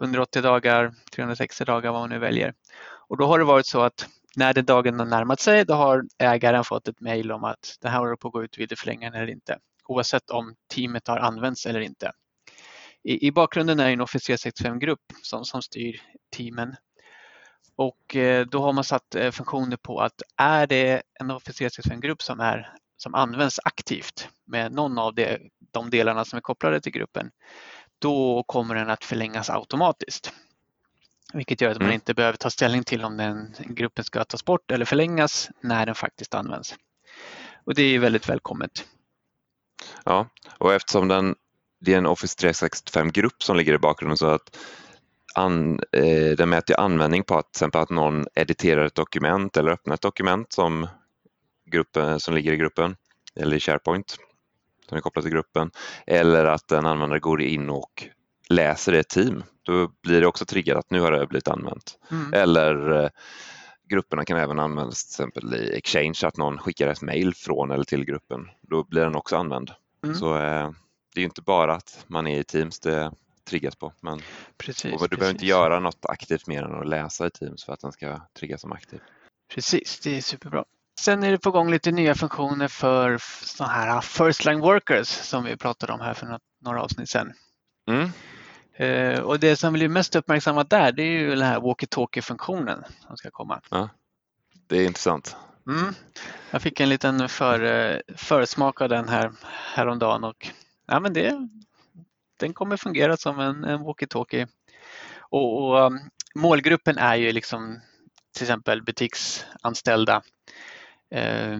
180 0.00 0.42
dagar, 0.42 0.94
360 1.12 1.64
dagar, 1.64 1.92
vad 1.92 2.00
man 2.00 2.10
nu 2.10 2.18
väljer. 2.18 2.54
Och 3.08 3.16
då 3.16 3.26
har 3.26 3.38
det 3.38 3.44
varit 3.44 3.66
så 3.66 3.80
att 3.80 4.06
när 4.36 4.54
den 4.54 4.64
dagen 4.64 4.98
har 4.98 5.06
närmat 5.06 5.40
sig, 5.40 5.64
då 5.64 5.74
har 5.74 6.04
ägaren 6.18 6.64
fått 6.64 6.88
ett 6.88 7.00
mejl 7.00 7.32
om 7.32 7.44
att 7.44 7.78
det 7.80 7.88
här 7.88 7.98
håller 7.98 8.16
på 8.16 8.28
att 8.28 8.32
gå 8.34 8.44
ut, 8.44 8.58
vill 8.58 8.68
du 8.68 8.76
förlänga 8.76 9.08
eller 9.08 9.30
inte? 9.30 9.58
Oavsett 9.84 10.30
om 10.30 10.54
teamet 10.74 11.08
har 11.08 11.18
använts 11.18 11.66
eller 11.66 11.80
inte. 11.80 12.12
I, 13.04 13.26
i 13.26 13.32
bakgrunden 13.32 13.80
är 13.80 13.90
en 13.90 14.00
Office 14.00 14.32
365-grupp 14.32 15.00
som, 15.22 15.44
som 15.44 15.62
styr 15.62 16.02
teamen. 16.36 16.76
Och 17.76 18.16
eh, 18.16 18.46
då 18.46 18.62
har 18.62 18.72
man 18.72 18.84
satt 18.84 19.14
eh, 19.14 19.30
funktioner 19.30 19.76
på 19.76 20.00
att 20.00 20.22
är 20.36 20.66
det 20.66 21.02
en 21.20 21.30
Office 21.30 21.64
365-grupp 21.64 22.22
som, 22.22 22.40
är, 22.40 22.74
som 22.96 23.14
används 23.14 23.60
aktivt 23.64 24.28
med 24.46 24.72
någon 24.72 24.98
av 24.98 25.14
det, 25.14 25.40
de 25.72 25.90
delarna 25.90 26.24
som 26.24 26.36
är 26.36 26.40
kopplade 26.40 26.80
till 26.80 26.92
gruppen, 26.92 27.30
då 27.98 28.42
kommer 28.46 28.74
den 28.74 28.90
att 28.90 29.04
förlängas 29.04 29.50
automatiskt. 29.50 30.32
Vilket 31.32 31.60
gör 31.60 31.70
att 31.70 31.76
man 31.76 31.84
mm. 31.84 31.94
inte 31.94 32.14
behöver 32.14 32.36
ta 32.36 32.50
ställning 32.50 32.84
till 32.84 33.04
om 33.04 33.16
den 33.16 33.54
gruppen 33.58 34.04
ska 34.04 34.24
tas 34.24 34.44
bort 34.44 34.70
eller 34.70 34.84
förlängas 34.84 35.50
när 35.60 35.86
den 35.86 35.94
faktiskt 35.94 36.34
används. 36.34 36.74
Och 37.64 37.74
det 37.74 37.82
är 37.82 37.98
väldigt 37.98 38.28
välkommet. 38.28 38.84
Ja, 40.04 40.28
och 40.58 40.74
eftersom 40.74 41.08
den 41.08 41.34
det 41.84 41.94
är 41.94 41.98
en 41.98 42.06
Office 42.06 42.46
365-grupp 42.46 43.42
som 43.42 43.56
ligger 43.56 43.74
i 43.74 43.78
bakgrunden 43.78 44.16
så 44.16 44.26
att 44.26 44.56
an, 45.34 45.80
eh, 45.92 46.36
den 46.36 46.48
mäter 46.48 46.80
användning 46.80 47.22
på 47.24 47.38
att, 47.38 47.52
till 47.52 47.58
exempel 47.58 47.80
att 47.80 47.90
någon 47.90 48.26
editerar 48.34 48.84
ett 48.84 48.94
dokument 48.94 49.56
eller 49.56 49.70
öppnar 49.70 49.94
ett 49.94 50.00
dokument 50.00 50.52
som, 50.52 50.86
gruppen, 51.66 52.20
som 52.20 52.34
ligger 52.34 52.52
i 52.52 52.56
gruppen 52.56 52.96
eller 53.40 53.56
i 53.56 53.60
SharePoint 53.60 54.16
som 54.88 54.96
är 54.96 55.00
kopplat 55.00 55.24
till 55.24 55.32
gruppen 55.32 55.70
eller 56.06 56.44
att 56.44 56.72
en 56.72 56.86
användare 56.86 57.20
går 57.20 57.42
in 57.42 57.70
och 57.70 58.08
läser 58.48 58.92
det 58.92 59.08
team. 59.08 59.42
Då 59.62 59.90
blir 60.02 60.20
det 60.20 60.26
också 60.26 60.44
triggat 60.44 60.78
att 60.78 60.90
nu 60.90 61.00
har 61.00 61.12
det 61.12 61.26
blivit 61.26 61.48
använt. 61.48 61.98
Mm. 62.10 62.32
Eller 62.34 63.02
eh, 63.02 63.10
grupperna 63.88 64.24
kan 64.24 64.38
även 64.38 64.58
användas 64.58 65.04
till 65.04 65.24
exempel 65.24 65.54
i 65.54 65.76
Exchange 65.76 66.20
att 66.22 66.36
någon 66.36 66.58
skickar 66.58 66.88
ett 66.88 67.02
mail 67.02 67.34
från 67.34 67.70
eller 67.70 67.84
till 67.84 68.04
gruppen. 68.04 68.48
Då 68.62 68.84
blir 68.84 69.02
den 69.02 69.16
också 69.16 69.36
använd. 69.36 69.70
Mm. 70.04 70.14
Så 70.14 70.38
eh, 70.38 70.70
det 71.14 71.20
är 71.20 71.24
inte 71.24 71.42
bara 71.42 71.74
att 71.74 72.04
man 72.06 72.26
är 72.26 72.40
i 72.40 72.44
Teams 72.44 72.80
det 72.80 73.12
triggas 73.44 73.76
på. 73.76 73.92
Men, 74.00 74.20
precis, 74.56 74.82
du 74.82 74.90
precis. 74.90 75.10
behöver 75.10 75.30
inte 75.30 75.46
göra 75.46 75.80
något 75.80 76.06
aktivt 76.06 76.46
mer 76.46 76.62
än 76.62 76.80
att 76.80 76.88
läsa 76.88 77.26
i 77.26 77.30
Teams 77.30 77.64
för 77.64 77.72
att 77.72 77.80
den 77.80 77.92
ska 77.92 78.20
triggas 78.38 78.60
som 78.60 78.72
aktiv. 78.72 79.00
Precis, 79.54 80.00
det 80.00 80.16
är 80.16 80.20
superbra. 80.20 80.64
Sen 81.00 81.22
är 81.22 81.30
det 81.30 81.38
på 81.38 81.50
gång 81.50 81.70
lite 81.70 81.90
nya 81.90 82.14
funktioner 82.14 82.68
för 82.68 83.18
sådana 83.44 83.72
här 83.72 84.00
first 84.00 84.44
line 84.44 84.60
workers 84.60 85.08
som 85.08 85.44
vi 85.44 85.56
pratade 85.56 85.92
om 85.92 86.00
här 86.00 86.14
för 86.14 86.38
några 86.60 86.82
avsnitt 86.82 87.08
sedan. 87.08 87.32
Mm. 87.88 88.10
Uh, 88.80 89.20
och 89.20 89.40
det 89.40 89.56
som 89.56 89.72
blir 89.72 89.88
mest 89.88 90.16
uppmärksammat 90.16 90.70
där 90.70 90.92
det 90.92 91.02
är 91.02 91.20
ju 91.20 91.30
den 91.30 91.46
här 91.46 91.60
walkie-talkie-funktionen 91.60 92.84
som 93.06 93.16
ska 93.16 93.30
komma. 93.30 93.60
Ja, 93.70 93.88
det 94.66 94.78
är 94.78 94.86
intressant. 94.86 95.36
Mm. 95.68 95.94
Jag 96.50 96.62
fick 96.62 96.80
en 96.80 96.88
liten 96.88 97.28
för, 97.28 98.02
försmak 98.16 98.80
av 98.80 98.88
den 98.88 99.08
här 99.08 99.32
häromdagen 99.74 100.24
och 100.24 100.50
ja, 100.86 101.00
men 101.00 101.12
det, 101.12 101.48
den 102.36 102.54
kommer 102.54 102.76
fungera 102.76 103.16
som 103.16 103.40
en, 103.40 103.64
en 103.64 103.80
walkie-talkie. 103.80 104.48
Och, 105.18 105.62
och 105.62 105.86
um, 105.86 106.00
målgruppen 106.34 106.98
är 106.98 107.14
ju 107.14 107.32
liksom 107.32 107.80
till 108.34 108.42
exempel 108.42 108.82
butiksanställda 108.82 110.22
eh, 111.10 111.58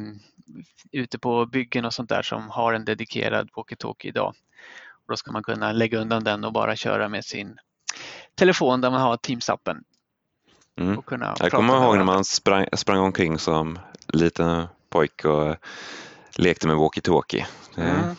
ute 0.92 1.18
på 1.18 1.46
byggen 1.46 1.84
och 1.84 1.94
sånt 1.94 2.08
där 2.08 2.22
som 2.22 2.50
har 2.50 2.72
en 2.72 2.84
dedikerad 2.84 3.50
walkie-talkie 3.50 4.08
idag. 4.08 4.34
Och 4.90 5.12
då 5.12 5.16
ska 5.16 5.32
man 5.32 5.42
kunna 5.42 5.72
lägga 5.72 5.98
undan 5.98 6.24
den 6.24 6.44
och 6.44 6.52
bara 6.52 6.76
köra 6.76 7.08
med 7.08 7.24
sin 7.24 7.58
telefon 8.34 8.80
där 8.80 8.90
man 8.90 9.00
har 9.00 9.16
Teams-appen. 9.16 9.82
Mm. 10.80 11.02
Jag 11.40 11.50
kommer 11.50 11.82
ihåg 11.82 11.96
när 11.96 12.04
man 12.04 12.24
sprang, 12.24 12.66
sprang 12.76 12.98
omkring 12.98 13.38
som 13.38 13.78
liten 14.08 14.66
pojke 14.88 15.28
och 15.28 15.56
lekte 16.36 16.66
med 16.66 16.76
walkie-talkie. 16.76 17.44
Mm. 17.76 18.16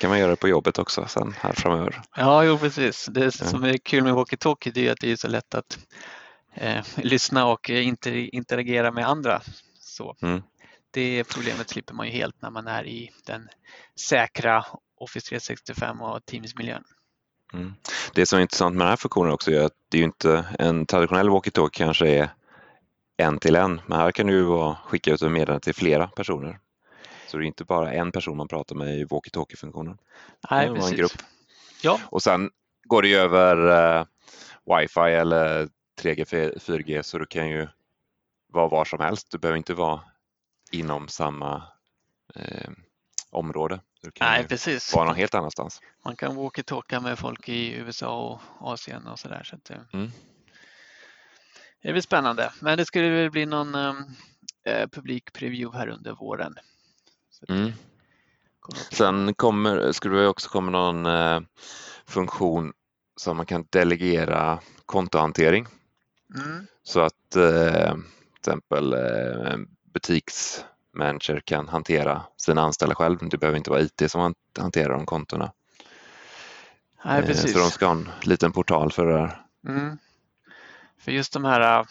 Kan 0.00 0.10
man 0.10 0.18
göra 0.18 0.36
på 0.36 0.48
jobbet 0.48 0.78
också 0.78 1.06
sen 1.08 1.34
här 1.38 1.52
framöver. 1.52 2.02
Ja, 2.16 2.44
jo, 2.44 2.58
precis. 2.58 3.08
Det 3.10 3.32
som 3.32 3.64
är 3.64 3.76
kul 3.76 4.04
med 4.04 4.14
walkie-talkie 4.14 4.78
är 4.78 4.92
att 4.92 5.00
det 5.00 5.12
är 5.12 5.16
så 5.16 5.28
lätt 5.28 5.54
att 5.54 5.78
eh, 6.54 6.84
lyssna 6.96 7.46
och 7.46 7.70
inter, 7.70 8.34
interagera 8.34 8.90
med 8.92 9.08
andra. 9.08 9.40
Så. 9.80 10.16
Mm. 10.22 10.42
Det 10.90 11.24
problemet 11.24 11.68
slipper 11.68 11.94
man 11.94 12.06
ju 12.06 12.12
helt 12.12 12.42
när 12.42 12.50
man 12.50 12.66
är 12.66 12.86
i 12.86 13.10
den 13.26 13.48
säkra 14.08 14.64
Office 14.96 15.28
365 15.28 16.00
och 16.00 16.26
Teams-miljön. 16.26 16.84
Mm. 17.52 17.74
Det 18.14 18.26
som 18.26 18.38
är 18.38 18.42
intressant 18.42 18.76
med 18.76 18.86
den 18.86 18.90
här 18.90 18.96
funktionen 18.96 19.32
också 19.32 19.50
är 19.50 19.64
att 19.64 19.74
det 19.88 19.96
är 19.96 20.00
ju 20.00 20.04
inte 20.04 20.44
en 20.58 20.86
traditionell 20.86 21.30
walkie-talkie 21.30 21.70
kanske 21.72 22.08
är 22.08 22.30
en 23.16 23.38
till 23.38 23.56
en, 23.56 23.80
men 23.86 23.98
här 23.98 24.12
kan 24.12 24.26
du 24.26 24.74
skicka 24.84 25.12
ut 25.12 25.22
ett 25.22 25.32
meddelande 25.32 25.64
till 25.64 25.74
flera 25.74 26.06
personer. 26.06 26.58
Så 27.30 27.36
det 27.36 27.44
är 27.44 27.46
inte 27.46 27.64
bara 27.64 27.92
en 27.92 28.12
person 28.12 28.36
man 28.36 28.48
pratar 28.48 28.76
med 28.76 28.98
i 28.98 29.04
walkie-talkie-funktionen. 29.04 29.98
Nej, 30.50 30.68
det 30.68 30.74
precis. 30.74 30.90
En 30.90 30.96
grupp. 30.96 31.12
Ja. 31.82 32.00
Och 32.04 32.22
sen 32.22 32.50
går 32.84 33.02
det 33.02 33.08
ju 33.08 33.16
över 33.16 33.56
uh, 33.98 34.06
wifi 34.66 35.00
eller 35.00 35.68
3G, 36.00 36.24
4G 36.58 37.02
så 37.02 37.18
du 37.18 37.26
kan 37.26 37.48
ju 37.48 37.68
vara 38.52 38.68
var 38.68 38.84
som 38.84 39.00
helst. 39.00 39.30
Du 39.30 39.38
behöver 39.38 39.56
inte 39.56 39.74
vara 39.74 40.00
inom 40.70 41.08
samma 41.08 41.62
eh, 42.34 42.70
område. 43.30 43.80
Du 44.02 44.10
kan 44.10 44.28
Nej, 44.28 44.48
precis. 44.48 44.94
vara 44.94 45.04
någon 45.04 45.16
helt 45.16 45.34
annanstans. 45.34 45.80
Man 46.04 46.16
kan 46.16 46.36
walkie-talka 46.36 47.00
med 47.00 47.18
folk 47.18 47.48
i 47.48 47.74
USA 47.74 48.40
och 48.58 48.72
Asien 48.72 49.06
och 49.06 49.18
sådär. 49.18 49.42
Så, 49.44 49.56
där, 49.56 49.84
så 49.90 49.96
mm. 49.96 50.10
Det 51.82 51.92
blir 51.92 52.02
spännande, 52.02 52.52
men 52.60 52.78
det 52.78 52.86
skulle 52.86 53.08
väl 53.08 53.30
bli 53.30 53.46
någon 53.46 53.74
eh, 53.74 54.86
publik 54.92 55.32
preview 55.32 55.78
här 55.78 55.88
under 55.88 56.12
våren. 56.12 56.54
Mm. 57.48 57.72
Sen 58.90 59.34
kommer, 59.34 59.92
skulle 59.92 60.16
det 60.16 60.28
också 60.28 60.48
komma 60.48 60.70
någon 60.70 61.06
eh, 61.06 61.40
funktion 62.06 62.72
som 63.16 63.36
man 63.36 63.46
kan 63.46 63.66
delegera 63.70 64.58
kontohantering. 64.86 65.66
Mm. 66.34 66.66
Så 66.82 67.00
att 67.00 67.36
eh, 67.36 67.94
till 67.94 68.38
exempel 68.38 68.92
eh, 68.92 69.56
butiksmanager 69.92 71.40
kan 71.44 71.68
hantera 71.68 72.22
sina 72.36 72.62
anställda 72.62 72.94
själv. 72.94 73.18
Det 73.28 73.38
behöver 73.38 73.58
inte 73.58 73.70
vara 73.70 73.80
IT 73.80 74.02
som 74.10 74.34
hanterar 74.58 74.92
de 74.92 75.06
kontona. 75.06 75.52
Nej, 77.04 77.22
precis. 77.22 77.44
Eh, 77.44 77.52
så 77.52 77.58
de 77.58 77.70
ska 77.70 77.86
ha 77.86 77.92
en 77.92 78.08
liten 78.22 78.52
portal 78.52 78.92
för 78.92 79.06
det 79.06 79.12
där. 79.12 79.42
Mm. 79.68 79.98
För 80.98 81.12
just 81.12 81.32
de 81.32 81.44
här 81.44 81.80
uh, 81.80 81.86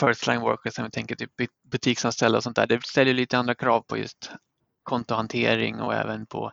first 0.00 0.26
line 0.26 0.40
workers, 0.40 0.74
som 0.74 0.84
vi 0.84 0.90
tänker 0.90 1.16
typ 1.16 1.30
butiksanställda 1.62 2.38
och 2.38 2.44
sånt 2.44 2.56
där, 2.56 2.66
det 2.66 2.84
ställer 2.84 3.14
lite 3.14 3.38
andra 3.38 3.54
krav 3.54 3.80
på 3.80 3.98
just 3.98 4.30
kontohantering 4.82 5.80
och 5.80 5.94
även 5.94 6.26
på 6.26 6.52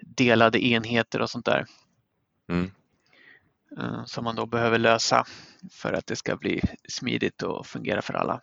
delade 0.00 0.64
enheter 0.64 1.20
och 1.20 1.30
sånt 1.30 1.46
där. 1.46 1.66
Mm. 2.48 2.70
Uh, 3.78 4.04
som 4.04 4.24
man 4.24 4.36
då 4.36 4.46
behöver 4.46 4.78
lösa 4.78 5.24
för 5.70 5.92
att 5.92 6.06
det 6.06 6.16
ska 6.16 6.36
bli 6.36 6.62
smidigt 6.88 7.42
och 7.42 7.66
fungera 7.66 8.02
för 8.02 8.14
alla. 8.14 8.40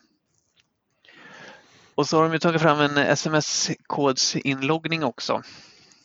Och 1.96 2.08
så 2.08 2.18
har 2.18 2.30
de 2.30 2.40
tagit 2.40 2.62
fram 2.62 2.80
en 2.80 2.98
sms-kodsinloggning 2.98 5.04
också. 5.04 5.42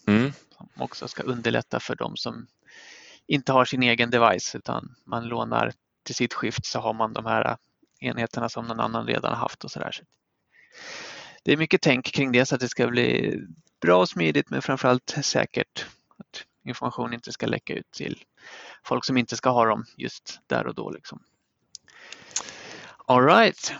Mm. 0.07 0.33
Som 0.57 0.69
också 0.77 1.09
ska 1.09 1.23
underlätta 1.23 1.81
för 1.81 1.95
de 1.95 2.17
som 2.17 2.47
inte 3.27 3.53
har 3.53 3.65
sin 3.65 3.83
egen 3.83 4.11
device 4.11 4.55
utan 4.55 4.95
man 5.05 5.29
lånar 5.29 5.73
till 6.03 6.15
sitt 6.15 6.35
skift 6.35 6.67
så 6.67 6.81
har 6.81 6.95
man 6.95 7.13
de 7.13 7.27
här 7.27 7.57
enheterna 8.01 8.49
som 8.49 8.67
någon 8.67 8.81
annan 8.81 9.07
redan 9.07 9.33
har 9.33 9.39
haft 9.39 9.65
och 9.65 9.71
sådär. 9.71 10.01
Det 11.43 11.53
är 11.53 11.57
mycket 11.57 11.83
tänk 11.83 12.05
kring 12.05 12.33
det 12.33 12.47
så 12.47 12.55
att 12.55 12.61
det 12.61 12.69
ska 12.69 12.89
bli 12.89 13.39
bra 13.81 14.01
och 14.01 14.09
smidigt 14.09 14.51
men 14.51 14.63
framförallt 14.63 15.17
säkert. 15.23 15.87
Att 16.19 16.45
information 16.65 17.15
inte 17.15 17.33
ska 17.33 17.47
läcka 17.47 17.75
ut 17.75 17.91
till 17.91 18.19
folk 18.85 19.05
som 19.05 19.17
inte 19.17 19.37
ska 19.37 19.51
ha 19.51 19.65
dem 19.65 19.85
just 19.97 20.41
där 20.47 20.67
och 20.67 20.75
då. 20.75 20.91
Liksom. 20.91 21.23
All 23.07 23.25
right. 23.27 23.75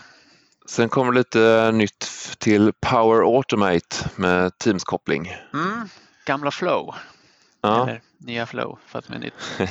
Sen 0.65 0.89
kommer 0.89 1.13
lite 1.13 1.71
nytt 1.71 2.09
till 2.37 2.73
Power 2.79 3.35
Automate 3.35 4.09
med 4.15 4.51
Teams-koppling. 4.57 5.27
Mm, 5.53 5.89
gamla 6.25 6.51
Flow. 6.51 6.95
Ja. 7.61 7.83
Eller 7.83 8.01
nya 8.17 8.45
Flow, 8.45 8.79
fast 8.85 9.09
med 9.09 9.19
nytt. 9.19 9.33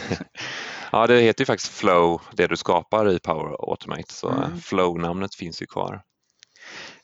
ja, 0.92 1.06
det 1.06 1.20
heter 1.20 1.42
ju 1.42 1.46
faktiskt 1.46 1.72
Flow, 1.72 2.22
det 2.32 2.46
du 2.46 2.56
skapar 2.56 3.10
i 3.10 3.18
Power 3.18 3.70
Automate, 3.70 4.12
så 4.12 4.30
mm. 4.30 4.60
Flow-namnet 4.60 5.34
finns 5.34 5.62
ju 5.62 5.66
kvar. 5.66 6.02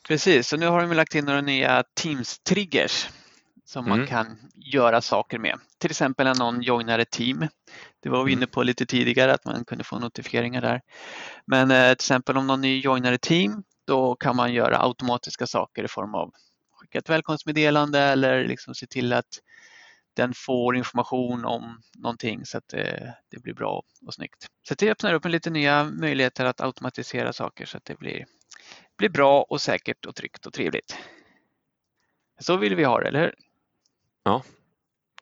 Precis, 0.09 0.47
så 0.47 0.57
nu 0.57 0.67
har 0.67 0.81
de 0.81 0.93
lagt 0.93 1.15
in 1.15 1.25
några 1.25 1.41
nya 1.41 1.83
Teams-triggers 2.01 3.09
som 3.65 3.85
mm. 3.85 3.97
man 3.97 4.07
kan 4.07 4.37
göra 4.55 5.01
saker 5.01 5.39
med. 5.39 5.59
Till 5.77 5.91
exempel 5.91 6.25
när 6.25 6.35
någon 6.35 6.61
joinar 6.61 6.99
ett 6.99 7.11
team. 7.11 7.47
Det 7.99 8.09
var 8.09 8.23
vi 8.23 8.31
inne 8.31 8.39
mm. 8.39 8.49
på 8.49 8.63
lite 8.63 8.85
tidigare 8.85 9.33
att 9.33 9.45
man 9.45 9.65
kunde 9.65 9.83
få 9.83 9.99
notifieringar 9.99 10.61
där. 10.61 10.81
Men 11.45 11.71
eh, 11.71 11.87
till 11.87 11.91
exempel 11.91 12.37
om 12.37 12.47
någon 12.47 12.61
ny 12.61 12.79
joinar 12.79 13.13
ett 13.13 13.21
team 13.21 13.63
då 13.87 14.15
kan 14.15 14.35
man 14.35 14.53
göra 14.53 14.83
automatiska 14.83 15.47
saker 15.47 15.83
i 15.83 15.87
form 15.87 16.15
av 16.15 16.33
skicka 16.71 16.97
ett 16.97 17.09
välkomstmeddelande 17.09 17.99
eller 17.99 18.45
liksom 18.45 18.75
se 18.75 18.87
till 18.87 19.13
att 19.13 19.39
den 20.15 20.33
får 20.35 20.75
information 20.75 21.45
om 21.45 21.81
någonting 21.97 22.45
så 22.45 22.57
att 22.57 22.67
det, 22.67 23.15
det 23.31 23.39
blir 23.39 23.53
bra 23.53 23.83
och 24.05 24.13
snyggt. 24.13 24.47
Så 24.67 24.75
det 24.77 24.91
öppnar 24.91 25.13
upp 25.13 25.25
en 25.25 25.31
lite 25.31 25.49
nya 25.49 25.83
möjligheter 25.83 26.45
att 26.45 26.61
automatisera 26.61 27.33
saker 27.33 27.65
så 27.65 27.77
att 27.77 27.85
det 27.85 27.99
blir, 27.99 28.25
blir 28.99 29.09
bra 29.09 29.41
och 29.41 29.61
säkert 29.61 30.05
och 30.05 30.15
tryggt 30.15 30.45
och 30.45 30.53
trevligt. 30.53 30.97
Så 32.39 32.57
vill 32.57 32.75
vi 32.75 32.83
ha 32.83 32.99
det, 32.99 33.07
eller 33.07 33.19
hur? 33.19 33.35
Ja. 34.23 34.43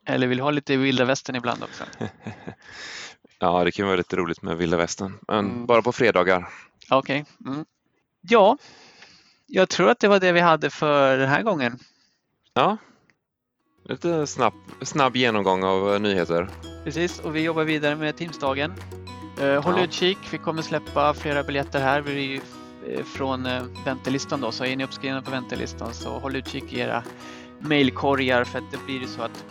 Eller 0.06 0.28
vill 0.28 0.40
ha 0.40 0.52
lite 0.52 0.78
vilda 0.78 1.06
västern 1.06 1.36
ibland 1.36 1.64
också? 1.64 1.84
ja, 3.40 3.64
det 3.64 3.72
kan 3.72 3.86
vara 3.86 3.98
lite 3.98 4.16
roligt 4.16 4.42
med 4.42 4.58
vilda 4.58 4.78
västern, 4.78 5.20
men 5.28 5.40
mm. 5.40 5.66
bara 5.66 5.82
på 5.82 5.92
fredagar. 5.92 6.50
Okej. 6.90 7.26
Okay. 7.40 7.54
Mm. 7.54 7.66
Ja, 8.22 8.58
jag 9.46 9.70
tror 9.70 9.90
att 9.90 10.00
det 10.00 10.08
var 10.08 10.20
det 10.20 10.32
vi 10.32 10.40
hade 10.40 10.70
för 10.70 11.18
den 11.18 11.30
här 11.30 11.44
gången. 11.44 11.80
Ja, 12.54 12.78
lite 13.84 14.28
snabb, 14.28 14.54
snabb 14.82 15.16
genomgång 15.16 15.64
av 15.64 15.94
eh, 15.94 16.00
nyheter. 16.00 16.50
Precis, 16.84 17.20
och 17.20 17.36
vi 17.36 17.42
jobbar 17.42 17.64
vidare 17.64 17.96
med 17.96 18.18
Teamsdagen. 18.18 18.74
Uh, 19.42 19.62
håll 19.62 19.74
ja. 19.78 19.84
utkik, 19.84 20.18
vi 20.32 20.38
kommer 20.38 20.62
släppa 20.62 21.14
flera 21.14 21.44
biljetter 21.44 21.80
här 21.80 22.02
vi, 22.02 22.42
från 23.06 23.46
uh, 23.46 23.64
väntelistan 23.86 24.42
då, 24.42 24.52
så 24.52 24.66
är 24.66 24.76
ni 24.76 24.84
uppskrivna 24.84 25.22
på 25.22 25.32
väntelistan 25.32 25.94
så 25.94 26.20
håll 26.20 26.36
utkik 26.36 26.74
i 26.74 26.80
era 26.80 27.04
mailkorgar 27.60 28.44
för 28.44 28.58
att 28.58 28.72
det 28.72 28.78
blir 28.86 29.00
ju 29.00 29.08
så 29.08 29.22
att 29.22 29.46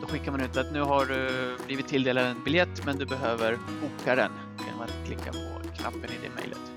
då 0.00 0.06
skickar 0.06 0.32
man 0.32 0.40
ut 0.40 0.56
att 0.56 0.72
nu 0.72 0.80
har 0.80 1.06
du 1.06 1.56
blivit 1.66 1.88
tilldelad 1.88 2.26
en 2.26 2.44
biljett 2.44 2.86
men 2.86 2.98
du 2.98 3.06
behöver 3.06 3.58
boka 3.82 4.14
den 4.16 4.32
genom 4.66 4.80
att 4.80 5.06
klicka 5.06 5.32
på 5.32 5.76
knappen 5.78 6.04
i 6.04 6.18
det 6.22 6.34
mejlet 6.34 6.72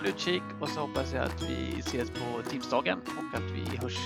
håll 0.00 0.08
utkik 0.08 0.42
och 0.60 0.68
så 0.68 0.80
hoppas 0.80 1.12
jag 1.12 1.24
att 1.24 1.42
vi 1.42 1.78
ses 1.78 2.10
på 2.10 2.50
Teamsdagen 2.50 2.98
och 3.04 3.38
att 3.38 3.50
vi 3.50 3.76
hörs 3.76 3.98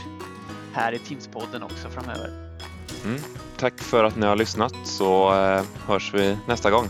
här 0.72 0.92
i 0.92 0.98
Teamspodden 0.98 1.62
också 1.62 1.88
framöver. 1.88 2.58
Mm. 3.04 3.20
Tack 3.56 3.80
för 3.80 4.04
att 4.04 4.16
ni 4.16 4.26
har 4.26 4.36
lyssnat 4.36 4.74
så 4.84 5.34
eh, 5.34 5.64
hörs 5.86 6.14
vi 6.14 6.36
nästa 6.48 6.70
gång. 6.70 6.88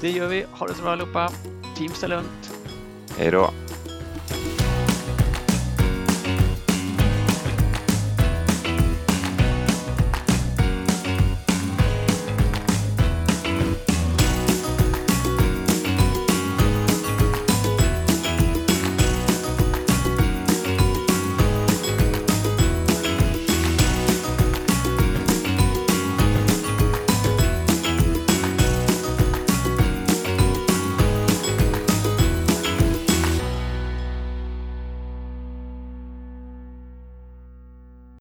Det 0.00 0.10
gör 0.10 0.28
vi. 0.28 0.46
Ha 0.52 0.66
det 0.66 0.74
så 0.74 0.82
bra 0.82 0.92
allihopa. 0.92 1.30
Teams 1.74 2.04
är 2.04 2.08
lugnt. 2.08 2.50
Hej 3.18 3.30
då. 3.30 3.50